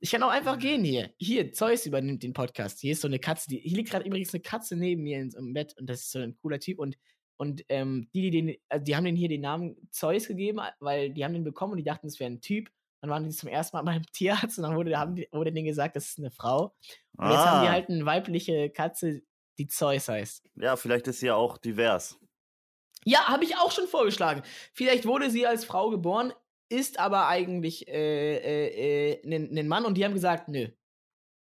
[0.00, 1.10] Ich kann auch einfach gehen hier.
[1.18, 2.80] Hier, Zeus übernimmt den Podcast.
[2.80, 3.48] Hier ist so eine Katze.
[3.50, 6.18] Die, hier liegt gerade übrigens eine Katze neben mir im Bett und das ist so
[6.20, 6.78] ein cooler Typ.
[6.78, 6.96] Und,
[7.36, 11.10] und ähm, die, die den, also die haben den hier den Namen Zeus gegeben, weil
[11.10, 12.70] die haben den bekommen und die dachten, es wäre ein Typ.
[13.02, 15.66] Dann waren die zum ersten Mal beim Tierarzt und dann wurde, haben die, wurde denen
[15.66, 16.74] gesagt, das ist eine Frau.
[17.16, 19.22] Und jetzt haben die Ah, halt eine weibliche Katze,
[19.58, 20.42] die Zeus heißt.
[20.56, 22.18] ja, vielleicht ist sie ja auch divers.
[23.04, 24.42] Ja, habe ich auch schon vorgeschlagen.
[24.72, 26.32] Vielleicht wurde sie als Frau geboren,
[26.68, 30.68] ist aber eigentlich äh, äh, äh, ein ein Mann und die haben gesagt, nö.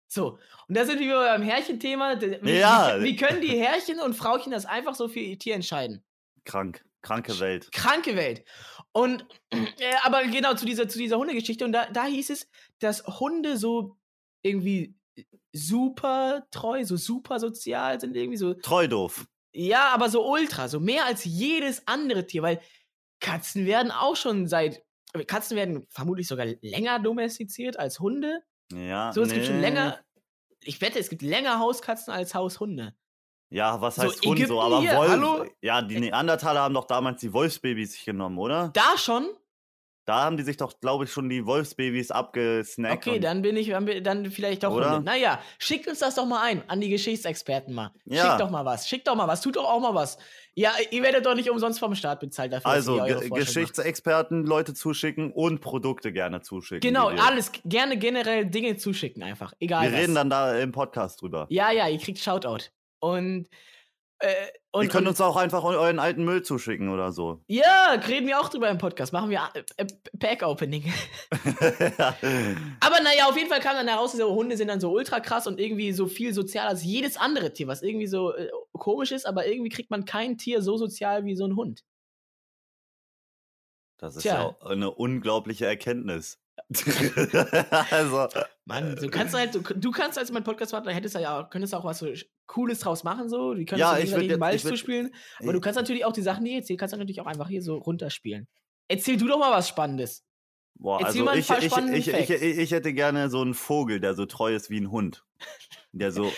[0.08, 0.38] So,
[0.68, 2.98] und da sind wir beim Wie, Ja.
[3.00, 6.04] wie, wie können die Härchen und Frauchen das einfach so für ihr Tier entscheiden?
[6.46, 6.86] Krank.
[7.02, 7.72] Kranke Welt.
[7.72, 8.46] Kranke Welt.
[8.94, 9.58] Und, äh,
[10.04, 11.66] aber genau zu dieser, zu dieser Hundegeschichte.
[11.66, 12.48] Und da, da hieß es,
[12.80, 13.98] dass Hunde so
[14.42, 14.96] irgendwie
[15.52, 19.26] super treu, so super sozial sind, irgendwie so Treu doof.
[19.54, 22.62] Ja, aber so ultra, so mehr als jedes andere Tier, weil
[23.20, 24.84] Katzen werden auch schon seit.
[25.28, 28.42] Katzen werden vermutlich sogar länger domestiziert als Hunde.
[28.74, 29.14] Ja.
[29.14, 29.62] So, es gibt schon nee.
[29.62, 30.00] länger.
[30.64, 32.96] Ich wette, es gibt länger Hauskatzen als Haushunde.
[33.50, 34.62] Ja, was So, heißt Hund Ägypten so?
[34.62, 35.10] Aber Wolf.
[35.10, 35.46] hallo?
[35.62, 38.72] Ja, die Neandertaler haben doch damals die Wolfsbabys sich genommen, oder?
[38.74, 39.28] Da schon?
[40.06, 43.08] Da haben die sich doch, glaube ich, schon die Wolfsbabys abgesnackt.
[43.08, 45.00] Okay, dann bin ich dann, vielleicht doch Oder?
[45.00, 47.92] Naja, schickt uns das doch mal ein an die Geschichtsexperten mal.
[48.06, 48.26] Ja.
[48.26, 48.90] Schickt doch mal was.
[48.90, 49.40] Schickt doch mal was.
[49.40, 50.18] Tut doch auch mal was.
[50.56, 52.70] Ja, ihr werdet doch nicht umsonst vom Staat bezahlt dafür.
[52.70, 53.48] Also, ihr eure Ge Forschung macht.
[53.48, 56.82] Geschichtsexperten Leute zuschicken und Produkte gerne zuschicken.
[56.82, 59.54] Genau, alles gerne generell Dinge zuschicken einfach.
[59.60, 59.84] Egal.
[59.84, 60.00] Wir was.
[60.00, 61.48] reden dann da im Podcast drüber.
[61.50, 62.66] Ja, ja, ihr kriegt Shoutout.
[63.00, 63.48] Und,
[64.24, 67.44] äh, und, Ihr könnt uns auch einfach eu- euren alten Müll zuschicken oder so.
[67.48, 69.14] ja, reden wir auch drüber im Podcast.
[69.14, 69.86] Machen wir äh, äh,
[70.18, 70.92] Pack-Opening.
[72.80, 75.46] Aber naja, auf jeden Fall kam dann heraus, diese Hunde sind dann so ultra krass
[75.48, 79.26] und irgendwie so viel sozialer als jedes andere Tier, was irgendwie so äh, komisch ist,
[79.26, 81.84] aber irgendwie kriegt man kein Tier so sozial wie so ein Hund.
[83.98, 84.56] Das ist Tja.
[84.62, 86.40] ja eine unglaubliche Erkenntnis.
[87.92, 88.28] Also,
[88.66, 91.84] Mann, du kannst halt, du, du kannst als mein Podcastpartner hättest ja auch, könntest auch
[91.84, 92.08] was so
[92.48, 93.54] Cooles draus machen, so.
[93.54, 95.14] Die können Ja, jetzt- Ball ich würd- zuspielen.
[95.40, 97.48] Aber du kannst natürlich auch die Sachen, die ich erzähle, kannst du natürlich auch einfach
[97.48, 98.48] hier so runterspielen.
[98.88, 100.24] Erzähl du doch mal was Spannendes.
[100.76, 104.54] boah, Erzähl also ich, ich, ich, ich, hätte gerne so einen Vogel, der so treu
[104.56, 105.24] ist wie ein Hund.
[105.92, 106.32] Der so,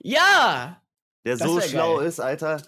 [0.00, 0.80] Ja!
[1.24, 2.06] der so schlau geil.
[2.06, 2.62] ist, Alter,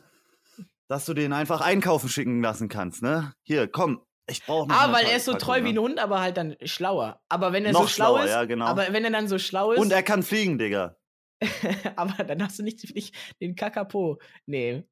[0.89, 3.33] dass du den einfach einkaufen schicken lassen kannst, ne?
[3.43, 5.81] Hier, komm, ich brauche Ah, weil er ist so Packung, treu wie ein ne?
[5.81, 7.21] Hund, aber halt dann schlauer.
[7.29, 8.67] Aber wenn er Noch so schlau schlauer, ist, ja, genau.
[8.67, 10.97] aber wenn er dann so schlau ist, Und er kann fliegen, Digga.
[11.97, 14.19] aber dann hast du nicht, nicht den Kakapo.
[14.47, 14.85] Nee.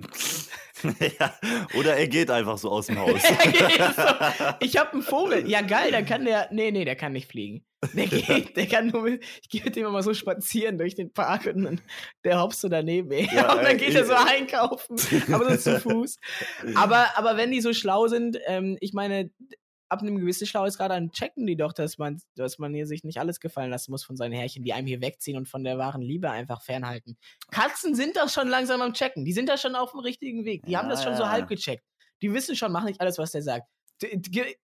[1.18, 1.34] ja,
[1.78, 3.20] oder er geht einfach so aus dem Haus.
[3.20, 4.02] So.
[4.60, 5.48] Ich hab einen Vogel.
[5.48, 6.48] Ja, geil, dann kann der.
[6.52, 7.64] Nee, nee, der kann nicht fliegen.
[7.94, 9.24] Der geht, der kann nur mit.
[9.42, 11.80] Ich gehe mit dem immer so spazieren durch den Park und dann,
[12.24, 13.10] der hoppst so daneben.
[13.10, 14.96] Ja, und dann geht er so einkaufen.
[15.32, 16.16] Aber so zu Fuß.
[16.74, 19.30] Aber, aber wenn die so schlau sind, ähm, ich meine,
[19.90, 23.18] ab einem gewissen Schlauheitsgrad dann checken die doch, dass man, dass man hier sich nicht
[23.18, 26.00] alles gefallen lassen muss von seinen Härchen, die einem hier wegziehen und von der wahren
[26.00, 27.16] Liebe einfach fernhalten.
[27.50, 29.24] Katzen sind das schon langsam am Checken.
[29.24, 30.64] Die sind da schon auf dem richtigen Weg.
[30.64, 31.30] Die haben das Ja, schon so ja.
[31.30, 31.84] halb gecheckt.
[32.22, 33.66] Die wissen schon, mach nicht alles, was der sagt.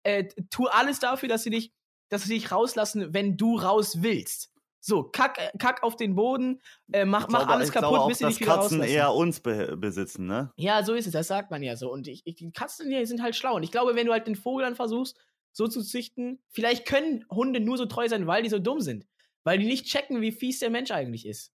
[0.05, 1.73] Äh, tu alles dafür, dass sie dich,
[2.09, 4.51] dass sie dich rauslassen, wenn du raus willst.
[4.89, 6.61] So, kack, kack auf den Boden,
[6.93, 8.95] äh, mach, mach glaube- alles kaputt, auch, bis sie dich wieder Katzen rauslassen.
[8.95, 10.53] eher uns be besitzen, ne?
[10.55, 11.91] Ja, so ist es, das sagt man ja so.
[11.91, 13.57] Und ich, ich, die Katzen hier sind halt schlau.
[13.57, 15.19] Und ich glaube, wenn du halt den Vogel dann versuchst,
[15.51, 19.09] so zu züchten, vielleicht können Hunde nur so treu sein, weil die so dumm sind.
[19.43, 21.53] Weil die nicht checken, wie fies der Mensch eigentlich ist.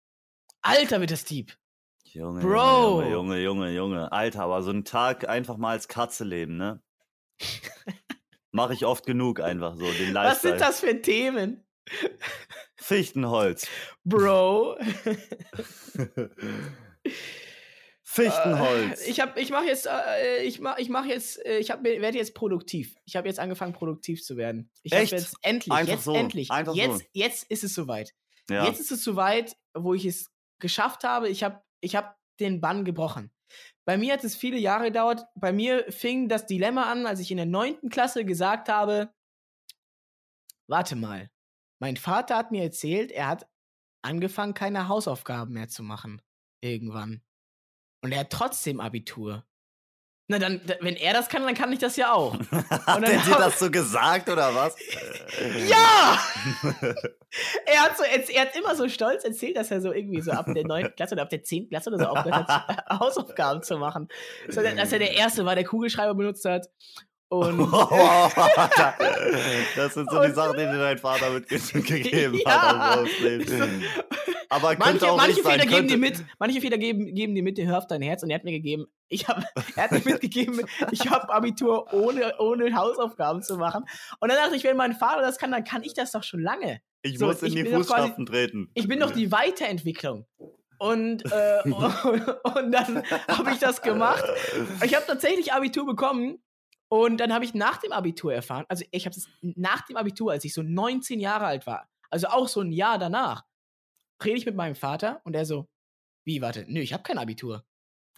[0.62, 1.58] Alter, wird das Dieb.
[2.04, 3.04] Junge, Bro.
[3.04, 4.12] Junge, Junge, Junge, Junge.
[4.12, 6.82] Alter, aber so einen Tag einfach mal als Katze leben, ne?
[8.52, 10.26] Mache ich oft genug einfach so, den Lifestyle.
[10.26, 11.66] Was sind das für Themen?
[12.92, 13.68] Fichtenholz.
[14.04, 14.78] Bro.
[18.04, 19.08] Fichtenholz.
[19.08, 22.18] Ich hab, ich mache jetzt, äh, ich mach, ich mach jetzt, äh, ich hab, werde
[22.18, 22.98] jetzt produktiv.
[23.06, 24.70] Ich habe jetzt angefangen, produktiv zu werden.
[24.84, 25.14] Ich Echt?
[25.14, 27.06] jetzt endlich, Einfach jetzt so, endlich, einfach jetzt, so.
[27.14, 28.14] jetzt ist es soweit.
[28.50, 28.66] ja.
[28.66, 30.30] Jetzt ist es soweit, wo ich es
[30.60, 31.30] geschafft habe.
[31.30, 33.32] Ich habe ich hab den Bann gebrochen.
[33.86, 35.24] Bei mir hat es viele Jahre gedauert.
[35.36, 39.14] Bei mir fing das Dilemma an, als ich in der neunten Klasse gesagt habe,
[40.68, 41.32] warte mal,
[41.82, 43.48] mein Vater hat mir erzählt, er hat
[44.04, 46.22] angefangen, keine Hausaufgaben mehr zu machen.
[46.64, 47.22] Irgendwann.
[48.04, 49.44] Und er hat trotzdem Abitur.
[50.28, 52.36] Na dann, da- wenn er das kann, dann kann ich das ja auch.
[52.86, 54.76] Hat er dir das so gesagt oder was?
[55.68, 56.22] Ja!
[57.66, 60.32] er, hat so, er, er hat immer so stolz erzählt, dass er so irgendwie so
[60.32, 60.96] ab der 9.
[60.96, 61.70] Klasse oder ab der 10.
[61.70, 64.08] Klasse oder so aufgehört hat, Hausaufgaben zu machen.
[64.48, 66.68] So, dass er der Erste war, der Kugelschreiber benutzt hat.
[67.32, 67.60] Und
[69.78, 72.96] das sind so die Sachen, die dir dein Vater mitgegeben Ja.
[72.98, 73.08] hat.
[74.50, 75.54] Aber manche, auch manche nicht sein.
[75.54, 78.22] Fehler geben könnte- dir mit, manche Fehler geben, geben dir mit, hör auf dein Herz.
[78.24, 79.42] Und er hat mir gegeben, ich hab,
[79.78, 80.60] er hat mir mitgegeben,
[80.92, 83.86] ich habe Abitur ohne, ohne Hausaufgaben zu machen.
[84.20, 86.42] Und dann dachte ich, wenn mein Vater das kann, dann kann ich das doch schon
[86.42, 86.82] lange.
[87.02, 88.70] Ich so, muss in ich die Fußstapfen treten.
[88.74, 90.26] Ich bin doch die Weiterentwicklung.
[90.80, 94.26] Und, äh, und, und dann habe ich das gemacht.
[94.84, 96.44] Ich habe tatsächlich Abitur bekommen.
[96.92, 100.34] Und dann habe ich nach dem Abitur erfahren, also ich habe es nach dem Abitur,
[100.34, 103.46] als ich so 19 Jahre alt war, also auch so ein Jahr danach,
[104.22, 105.70] rede ich mit meinem Vater und er so,
[106.26, 107.64] wie, warte, nö, ich habe kein Abitur.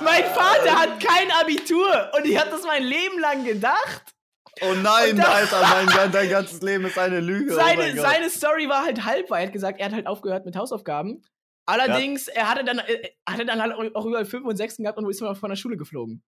[0.00, 4.14] Mein Vater hat kein Abitur und ich habe das mein Leben lang gedacht.
[4.60, 5.60] oh nein, dann- Alter,
[5.96, 7.52] mein, dein ganzes Leben ist eine Lüge.
[7.52, 8.04] oh seine, Gott.
[8.04, 11.24] seine Story war halt halb, weil er hat gesagt, er hat halt aufgehört mit Hausaufgaben.
[11.68, 15.06] Allerdings, er hatte dann, äh, hatte dann halt auch überall 5 und 6 gehabt und
[15.10, 16.22] ist mal von der Schule geflogen.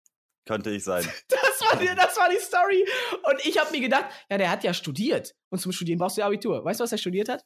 [0.46, 1.02] Könnte ich sein.
[1.28, 2.86] Das war, die, das war die Story.
[3.30, 5.34] Und ich habe mir gedacht, ja, der hat ja studiert.
[5.50, 6.64] Und zum Studieren brauchst du ja Abitur.
[6.64, 7.44] Weißt du, was er studiert hat?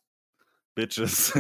[0.77, 1.33] Bitches.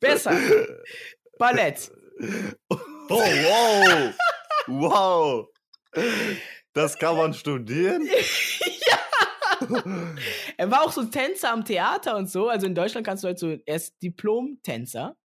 [0.00, 0.36] Besser.
[1.36, 1.90] Ballett.
[2.70, 4.14] oh, wow.
[4.66, 5.48] Wow.
[6.74, 8.06] Das kann man studieren?
[10.56, 12.48] Er war auch so Tänzer am Theater und so.
[12.48, 15.16] Also in Deutschland kannst du halt so, er ist Diplom-Tänzer.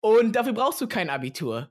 [0.00, 1.70] Und dafür brauchst du kein Abitur.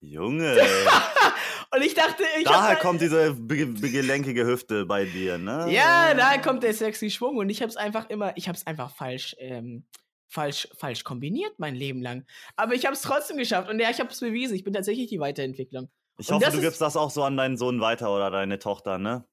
[0.00, 0.56] Junge.
[1.74, 5.66] Und ich dachte, ich Daher da- kommt diese be be gelenkige Hüfte bei dir, ne?
[5.70, 9.36] Ja, da kommt der sexy Schwung und ich hab's einfach immer, ich hab's einfach falsch,
[9.38, 9.84] ähm,
[10.28, 12.26] falsch, falsch kombiniert mein Leben lang.
[12.56, 14.56] Aber ich hab's trotzdem geschafft und ja, ich hab's bewiesen.
[14.56, 15.88] Ich bin tatsächlich die Weiterentwicklung.
[16.20, 19.24] Ich hoffe, du gibst das auch so an deinen Sohn weiter oder deine Tochter, ne?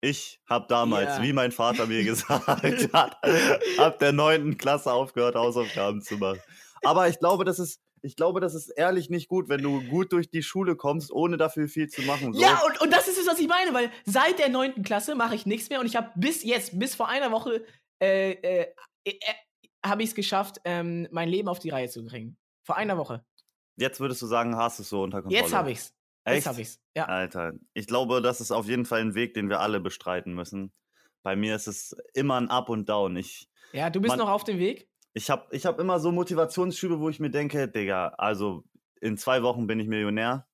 [0.00, 1.22] Ich hab damals, Ja.
[1.22, 3.16] wie mein Vater mir gesagt hat,
[3.78, 6.40] ab der neunten Klasse aufgehört, Hausaufgaben zu machen.
[6.82, 10.12] Aber ich glaube, das ist, ich glaube, das ist ehrlich nicht gut, wenn du gut
[10.12, 12.32] durch die Schule kommst, ohne dafür viel zu machen.
[12.34, 12.40] So.
[12.40, 15.36] Ja, und, und das ist es, was ich meine, weil seit der neunten Klasse mache
[15.36, 17.64] ich nichts mehr und ich habe bis jetzt, bis vor einer Woche,
[18.02, 18.66] äh, äh,
[19.04, 19.14] äh,
[19.86, 22.36] habe ich es geschafft, ähm, mein Leben auf die Reihe zu bringen.
[22.66, 23.24] Vor einer Woche.
[23.76, 25.42] Jetzt würdest du sagen, hast du es so unter Kontrolle.
[25.42, 25.94] Jetzt habe ich's.
[26.24, 26.36] Echt?
[26.36, 26.80] Jetzt habe ich's.
[26.96, 27.06] Ja.
[27.06, 30.72] Alter, ich glaube, das ist auf jeden Fall ein Weg, den wir alle bestreiten müssen.
[31.22, 33.16] Bei mir ist es immer ein Up und Down.
[33.16, 34.88] Ich, Ja, du bist Man- noch auf dem Weg.
[35.14, 38.64] ich habe ich hab immer so Motivationsschübe, wo ich mir denke, Digga, also
[39.00, 40.46] in zwei Wochen bin ich Millionär.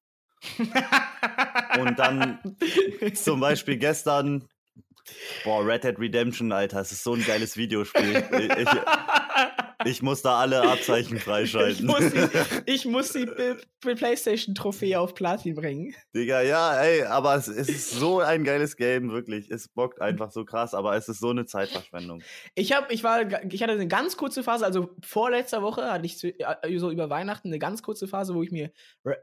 [1.78, 2.38] Und dann
[3.14, 4.48] zum Beispiel gestern,
[5.44, 8.24] boah, Red Dead Redemption, Alter, es ist so ein geiles Videospiel.
[8.32, 8.68] Ich, ich,
[9.84, 11.88] ich muss da alle Abzeichen Ich freischalten.
[12.66, 13.26] ich muss die
[13.94, 15.94] PlayStation-Trophäe auf Platin bringen.
[16.14, 19.50] Digga, ja, ey, aber es, es ist so ein geiles Game, wirklich.
[19.50, 22.22] Es bockt einfach so krass, aber es ist so eine Zeitverschwendung.
[22.54, 23.20] Ich hab, ich war,
[23.52, 27.48] ich hatte eine ganz kurze Phase, also vorletzter Woche hatte ich äh, so über Weihnachten
[27.48, 28.70] eine ganz kurze Phase, wo ich mir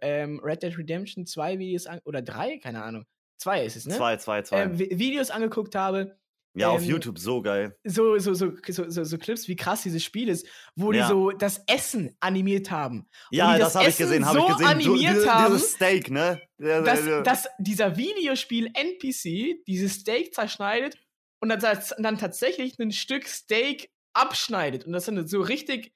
[0.01, 3.05] ähm, Red Dead Redemption zwei Videos an, oder drei, keine Ahnung,
[3.37, 3.95] zwei ist es, ne?
[3.95, 4.65] Zwei, zwei, zwei.
[4.65, 6.17] Vi- Videos angeguckt habe,
[6.55, 7.77] ja, auf ähm, YouTube so geil.
[7.83, 11.03] so, so, so, so, so, so Clips, wie krass dieses Spiel ist, wo Ja.
[11.03, 13.07] die so das Essen animiert haben.
[13.31, 14.67] Ja, das, das habe ich gesehen, habe so ich gesehen.
[14.67, 16.41] animiert diese, haben, dieses Steak, ne?
[16.57, 20.95] Dass, dass dieser Videospiel-NPC dieses Steak zerschneidet
[21.41, 25.93] und dann, dann tatsächlich ein Stück Steak abschneidet und das dann so richtig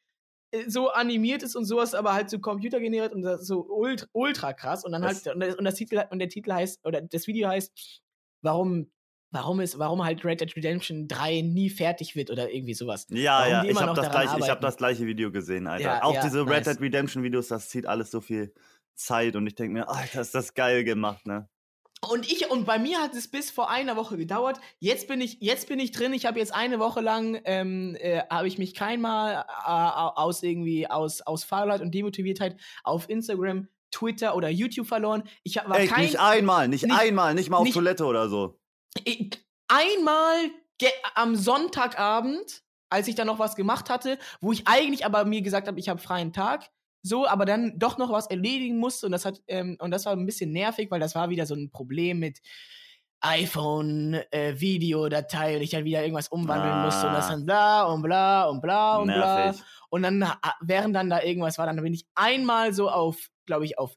[0.52, 4.84] äh, so animiert ist und sowas, aber halt so computergeneriert und so ultra, ultra krass
[4.84, 7.28] und dann Das- halt und, das, und das Titel und der Titel heißt oder das
[7.28, 8.02] Video heißt
[8.42, 8.92] warum
[9.32, 13.08] warum ist warum halt Red Dead Redemption 3 nie fertig wird oder irgendwie sowas.
[13.10, 15.84] ja, warum ja, ich habe das, ich hab das gleiche Video gesehen, Alter.
[15.84, 16.56] Ja, auch ja, diese nice.
[16.56, 18.54] Red Dead Redemption Videos, das zieht alles so viel
[18.96, 21.48] Zeit und ich denke mir, Alter, ist das geil gemacht, ne?
[22.10, 24.58] Und ich und bei mir hat es bis vor einer Woche gedauert.
[24.80, 26.14] Jetzt bin ich jetzt bin ich drin.
[26.14, 30.90] Ich habe jetzt eine Woche lang ähm, äh, habe ich mich keinmal äh, aus irgendwie
[30.90, 32.56] aus aus Faulheit und Demotiviertheit
[32.86, 35.24] auf Instagram, Twitter oder YouTube verloren.
[35.44, 38.30] Ich war Echt, kein nicht einmal, nicht, nicht- einmal, nicht mal auf nicht- Toilette oder
[38.30, 38.58] so.
[39.68, 40.38] Einmal
[41.16, 45.68] am Sonntagabend, als ich dann noch was gemacht hatte, wo ich eigentlich aber mir gesagt
[45.68, 46.70] habe, ich habe freien Tag,
[47.02, 50.14] so, aber dann doch noch was erledigen musste und das hat ähm, und das war
[50.14, 52.40] ein bisschen nervig, weil das war wieder so ein Problem mit
[53.22, 57.32] iPhone äh, Videodatei und ich dann wieder irgendwas umwandeln musste und das Ah.
[57.32, 59.62] dann bla und bla und bla und bla Nervig.
[59.90, 63.66] und dann ah, während dann da irgendwas war, dann bin ich einmal so auf, glaube
[63.66, 63.94] ich, auf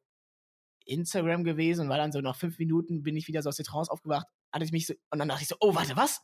[0.85, 3.65] Instagram gewesen und war dann so nach fünf Minuten bin ich wieder so aus der
[3.65, 6.23] Trance aufgewacht, hatte ich mich so, und dann dachte ich so, oh, warte, was?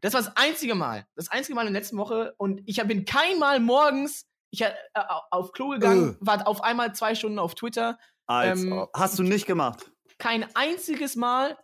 [0.00, 1.06] Das war das einzige Mal.
[1.16, 2.34] Das einzige Mal in der letzten Woche.
[2.38, 4.72] Und ich bin kein Mal morgens ich äh,
[5.30, 7.98] auf Klo gegangen, war auf einmal zwei Stunden auf Twitter.
[8.26, 9.90] Als, Ähm, hast du nicht gemacht.
[10.18, 11.58] Kein einziges Mal.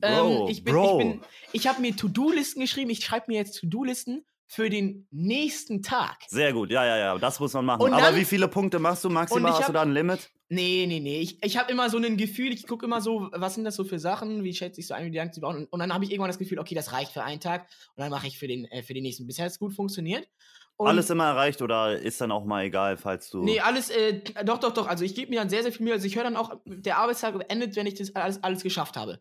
[0.00, 0.98] Ähm, Bro, ich bin, Bro.
[1.00, 2.90] ich bin, ich habe mir To-Do-Listen geschrieben.
[2.90, 6.18] Ich schreibe mir jetzt To-Do-Listen für den nächsten Tag.
[6.28, 7.82] Sehr gut, ja, ja, ja, das muss man machen.
[7.82, 9.52] Und Aber dann- wie viele Punkte machst du maximal?
[9.52, 10.30] Hast du da ein Limit?
[10.52, 11.20] Nee, nee, nee.
[11.20, 13.84] Ich, ich habe immer so ein Gefühl, ich gucke immer so, was sind das so
[13.84, 15.56] für Sachen, wie schätze ich so ein, wie die zu bauen.
[15.56, 18.02] Und, und dann habe ich irgendwann das Gefühl, okay, das reicht für einen Tag und
[18.02, 19.26] dann mache ich für den, äh, für den nächsten.
[19.26, 20.28] Bisher hat es gut funktioniert.
[20.76, 23.42] Und Alles immer erreicht oder ist dann auch mal egal, falls du.
[23.42, 24.88] Nee, alles, äh, doch, doch, doch.
[24.88, 25.94] Also ich gebe mir dann sehr, sehr viel Mühe.
[25.94, 29.20] Also ich höre dann auch, der Arbeitstag endet, wenn ich das alles, alles geschafft habe.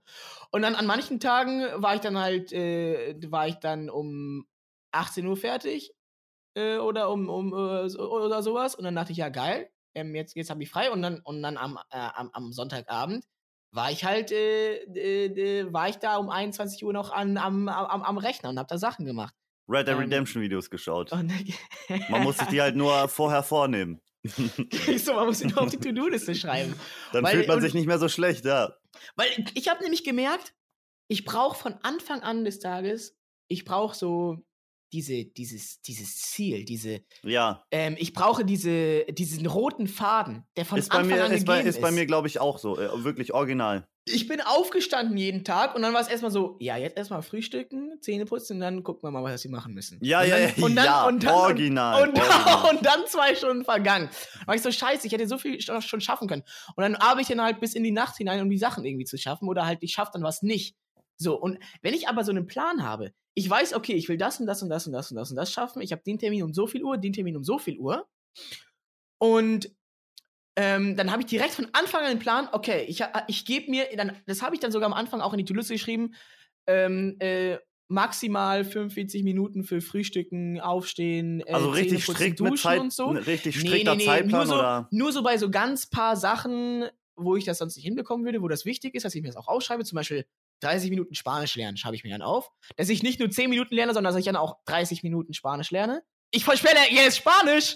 [0.52, 4.48] Und dann an manchen Tagen war ich dann halt, äh, war ich dann um
[4.92, 5.94] 18 Uhr fertig
[6.56, 8.76] äh, oder um, um äh, oder sowas.
[8.76, 10.92] Und dann dachte ich, ja geil, ähm, jetzt, jetzt habe ich frei.
[10.92, 13.26] Und dann, und dann am, äh, am, am Sonntagabend
[13.72, 18.02] war ich halt, äh, äh, war ich da um 21 Uhr noch an, am, am,
[18.04, 19.34] am Rechner und habe da Sachen gemacht.
[19.70, 21.12] Red Dead ähm, Redemption Videos geschaut.
[21.14, 21.32] Und
[22.10, 24.02] Man muss sich die halt nur vorher vornehmen.
[24.98, 26.76] so, man muss sie nur auf die To-Do-Liste schreiben.
[27.14, 28.74] Dann Weil- fühlt man und- sich nicht mehr so schlecht, ja.
[29.16, 30.54] Weil ich habe nämlich gemerkt,
[31.08, 33.18] ich brauche von Anfang an des Tages,
[33.48, 34.44] ich brauche so
[34.94, 37.64] diese, dieses, dieses Ziel, diese, Ja.
[37.72, 41.46] ähm, ich brauche diese, diesen roten Faden, der von Ist bei Anfang mir, an ist
[41.46, 42.78] bei, ist bei mir, glaube ich, auch so.
[42.80, 43.88] Äh, wirklich original.
[44.06, 48.00] Ich bin aufgestanden jeden Tag und dann war es erstmal so, ja, jetzt erstmal frühstücken,
[48.02, 50.00] Zähne putzen und dann gucken wir mal, was wir machen müssen.
[50.02, 52.70] Ja, ja, ja, und dann, ja, und dann, original, Und, original.
[52.72, 54.10] und dann zwei Stunden vergangen.
[54.48, 56.44] War ich so scheiße, ich hätte so viel sch- schon schaffen können.
[56.76, 59.06] Und dann arbeite ich dann halt bis in die Nacht hinein, um die Sachen irgendwie
[59.06, 60.76] zu schaffen oder halt ich schaffe dann was nicht.
[61.18, 64.40] So, und wenn ich aber so einen Plan habe, ich weiß, okay, ich will das
[64.40, 66.44] und das und das und das und das und das schaffen, ich habe den Termin
[66.44, 68.08] um so viel Uhr, den Termin um so viel Uhr
[69.20, 69.72] und
[70.58, 73.86] ähm, dann habe ich direkt von Anfang an den Plan, okay, ich, ich gebe mir,
[73.96, 76.14] dann, das habe ich dann sogar am Anfang auch in die To-Liste geschrieben,
[76.68, 77.58] ähm, äh,
[77.88, 83.08] maximal 45 Minuten für Frühstücken, Aufstehen, äh, Also richtig strikt mit Duschen Zeit, und so.
[83.10, 84.88] ein richtig Nee, strikter nee, nee, Zeitplan nur so, oder?
[84.92, 88.48] Nur so bei so ganz paar Sachen, wo ich das sonst nicht hinbekommen würde, wo
[88.48, 89.84] das wichtig ist, dass ich mir das auch aufschreibe.
[89.84, 90.26] Zum Beispiel
[90.62, 92.52] 30 Minuten Spanisch lernen, schreibe ich mir dann auf.
[92.78, 95.72] Dass ich nicht nur 10 Minuten lerne, sondern dass ich dann auch 30 Minuten Spanisch
[95.72, 96.04] lerne.
[96.32, 97.76] Ich versperre jetzt Spanisch!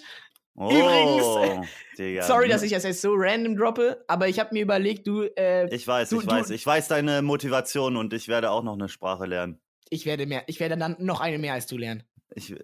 [0.58, 1.68] Oh, Übrigens,
[1.98, 2.24] Digga.
[2.24, 5.68] Sorry, dass ich das jetzt so random droppe, aber ich habe mir überlegt, du, äh,
[5.76, 6.50] Ich weiß, Du- ich du- weiß.
[6.52, 9.60] Ich weiß deine Motivation und ich werde auch noch eine Sprache lernen.
[9.90, 12.04] ich werde mehr, ich werde dann noch eine mehr als du lernen.
[12.36, 12.56] Ich,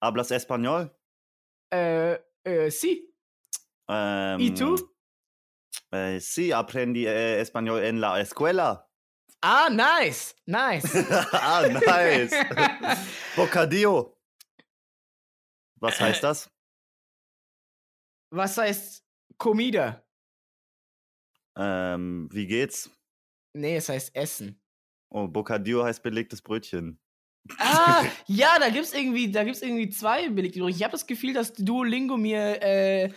[0.00, 0.90] Hablas Español?
[1.74, 3.12] Äh, äh, sí.
[3.88, 4.76] Ähm, ¿Y tú?
[5.90, 8.87] Eh, sí, aprendí eh, español en la escuela.
[9.40, 10.84] Ah, nice, nice.
[11.32, 12.32] ah, nice.
[13.36, 14.16] Bocadillo.
[15.80, 16.50] Was heißt das?
[18.30, 19.04] Was heißt
[19.38, 20.04] Comida?
[21.56, 22.90] Ähm, wie geht's?
[23.54, 24.60] Nee, es heißt Essen.
[25.10, 27.00] Oh, Bocadillo heißt belegtes Brötchen.
[27.58, 30.76] Ah, ja, da gibt's irgendwie, da gibt's irgendwie zwei belegte Brötchen.
[30.76, 33.12] Ich habe das Gefühl, dass Duolingo mir, äh, äh,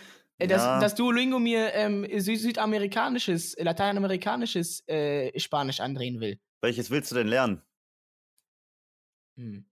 [0.46, 0.80] dass, Ja.
[0.80, 6.38] dass Duolingo mir ähm, Sü südamerikanisches, äh, lateinamerikanisches äh, Spanisch andrehen will.
[6.62, 7.62] Welches willst du denn lernen?
[9.36, 9.64] Hm.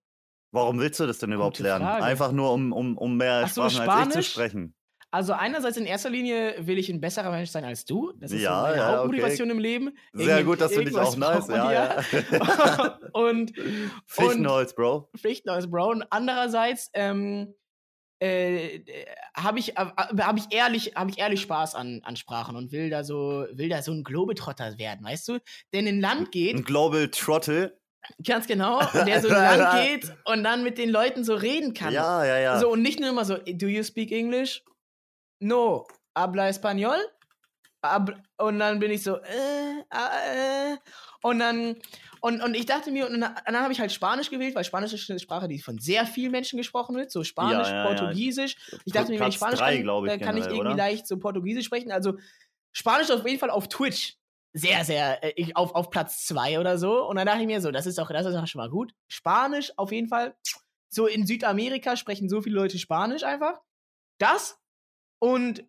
[0.52, 1.84] Warum willst du das denn überhaupt Gute lernen?
[1.84, 2.02] Frage.
[2.04, 4.30] Einfach nur, um, um, um mehr so, Sprachen als ich zu Spanisch?
[4.32, 4.74] sprechen.
[5.12, 8.12] Also einerseits in erster Linie will ich ein besserer Mensch sein als du.
[8.20, 8.96] Das ist Ja, so meine ja, okay.
[8.98, 9.90] Hauptmotivation im Leben.
[10.12, 11.48] Sehr Irgend- gut, das finde ich auch nice.
[11.48, 12.98] Ja, ja.
[13.12, 13.52] und
[14.06, 15.08] Fichtenholz, Bro.
[15.16, 16.04] Pflichten Brown.
[16.10, 17.54] Andererseits ähm,
[18.20, 18.80] äh,
[19.34, 22.90] habe ich, äh, hab ich, ehrlich, hab ich ehrlich Spaß an, an Sprachen und will
[22.90, 25.38] da, so, will da so ein Globetrotter werden, weißt du?
[25.72, 27.78] Der in ein Land Ein geht, Global Trottel.
[28.24, 31.74] ganz genau, der so in ein Land geht und dann mit den Leuten so reden
[31.74, 31.92] kann.
[31.94, 32.58] Ja, ja, ja.
[32.60, 34.62] So, und nicht nur immer so, do you speak English?
[35.40, 35.86] No.
[36.16, 36.98] Habla Español?
[37.82, 40.76] Hab, und dann bin ich so, äh, äh,
[41.22, 41.76] und dann,
[42.20, 44.92] und, und ich dachte mir, und dann, dann habe ich halt Spanisch gewählt, weil Spanisch
[44.92, 47.86] ist eine Sprache, die von sehr vielen Menschen gesprochen wird, so Spanisch, Ja, ja.
[47.86, 48.56] Portugiesisch.
[48.84, 50.74] Ich dachte mir, wenn ich Platz Spanisch drei, kann, ich, dann kann ich irgendwie oder?
[50.76, 51.92] leicht so Portugiesisch sprechen.
[51.92, 52.18] Also
[52.72, 54.16] Spanisch auf jeden Fall auf Twitch.
[54.52, 57.06] Sehr, sehr, äh, ich- auf, auf Platz zwei oder so.
[57.06, 58.92] Und dann dachte ich mir so, das ist doch, das ist doch schon mal gut.
[59.08, 60.34] Spanisch auf jeden Fall.
[60.88, 63.60] So in Südamerika sprechen so viele Leute Spanisch einfach.
[64.18, 64.58] Das
[65.20, 65.64] und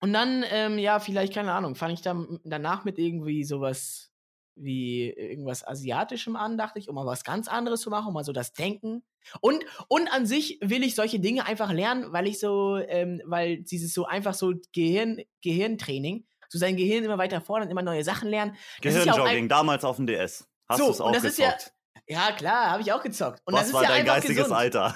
[0.00, 4.10] und dann, ähm, ja, vielleicht, keine Ahnung, fange ich dann danach mit irgendwie sowas
[4.56, 8.24] wie irgendwas Asiatischem an, dachte ich, um mal was ganz anderes zu machen, um mal
[8.24, 9.02] so das Denken.
[9.40, 13.58] Und, und an sich will ich solche Dinge einfach lernen, weil ich so, ähm, weil
[13.58, 18.28] dieses so einfach so Gehirn, Gehirntraining, so sein Gehirn immer weiter fordern, immer neue Sachen
[18.28, 18.52] lernen.
[18.82, 20.46] Ist ja Gehirnjogging, damals auf dem DS.
[20.68, 21.72] Hast So, du es auch und das ist ja- gezockt?
[22.06, 23.40] Ja, klar, habe ich auch gezockt.
[23.46, 24.56] Und das Was ist war ja dein geistiges gesund.
[24.58, 24.94] Alter?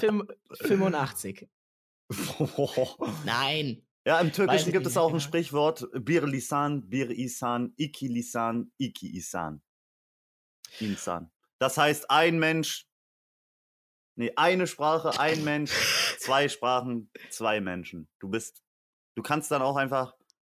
[0.00, 0.26] Fim-
[0.62, 1.46] 85.
[3.26, 3.85] Nein.
[4.06, 5.20] Ja, im Türkischen gibt es auch ein genau.
[5.20, 9.62] Sprichwort: Bir lisan, bir isan, iki lisan, iki isan.
[10.80, 11.30] Insan.
[11.58, 12.86] Das heißt, ein Mensch,
[14.14, 18.08] nee, eine Sprache, ein Mensch, zwei Sprachen, zwei Menschen.
[18.20, 18.62] Du bist,
[19.16, 20.14] du kannst dann auch einfach,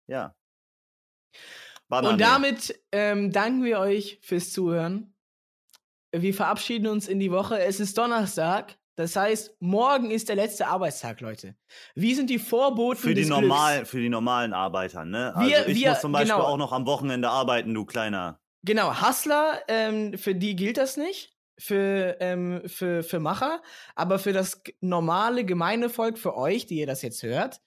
[0.07, 0.35] ja.
[1.87, 2.13] Banane.
[2.13, 5.15] Und damit ähm, danken wir euch fürs Zuhören.
[6.11, 7.59] Wir verabschieden uns in die Woche.
[7.59, 8.76] Es ist Donnerstag.
[8.97, 11.55] Das heißt, morgen ist der letzte Arbeitstag, Leute.
[11.93, 13.91] Wir sind die Vorboten für die, des normal, Glücks.
[13.91, 15.33] für die normalen Arbeiter, ne?
[15.37, 16.45] Wir- also ich wir- muss zum Beispiel genau.
[16.47, 18.39] auch noch am Wochenende arbeiten, du kleiner.
[18.65, 21.33] Genau, Hustler, ähm, für die gilt das nicht.
[21.59, 23.61] Für, ähm, für, für Macher.
[23.95, 27.61] Aber für das normale Gemeindevolk, für euch, die ihr das jetzt hört,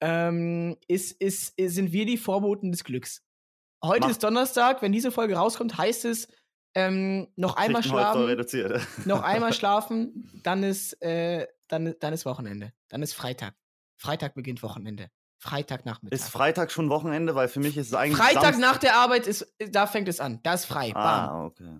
[0.00, 3.22] ähm, ist, ist, sind wir die Vorboten des Glücks.
[3.84, 4.82] Heute Mach- ist Donnerstag.
[4.82, 6.28] Wenn diese Folge rauskommt, heißt es,
[6.76, 8.26] ähm, noch einmal schlafen.
[9.06, 12.74] noch einmal schlafen, dann ist, äh, dann, dann ist Wochenende.
[12.88, 13.54] Dann ist Freitag.
[13.96, 15.10] Freitag beginnt Wochenende.
[15.38, 16.14] Freitagnachmittag.
[16.14, 17.34] Ist Freitag schon Wochenende?
[17.34, 18.18] Weil für mich ist es eigentlich.
[18.18, 18.60] Freitag Samstag.
[18.60, 20.40] nach der Arbeit ist, da fängt es an.
[20.42, 20.92] Da ist frei.
[20.92, 21.02] Bam.
[21.02, 21.78] Ah, okay.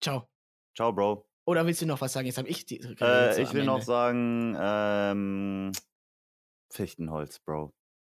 [0.00, 0.28] Ciao.
[0.76, 1.26] Ciao, Bro.
[1.44, 2.26] Oder willst du noch was sagen?
[2.26, 2.78] Jetzt habe ich die.
[3.00, 3.86] Äh, ich will noch Ende.
[3.86, 5.72] sagen, ähm,
[6.70, 7.72] Fichtenholz, Bro.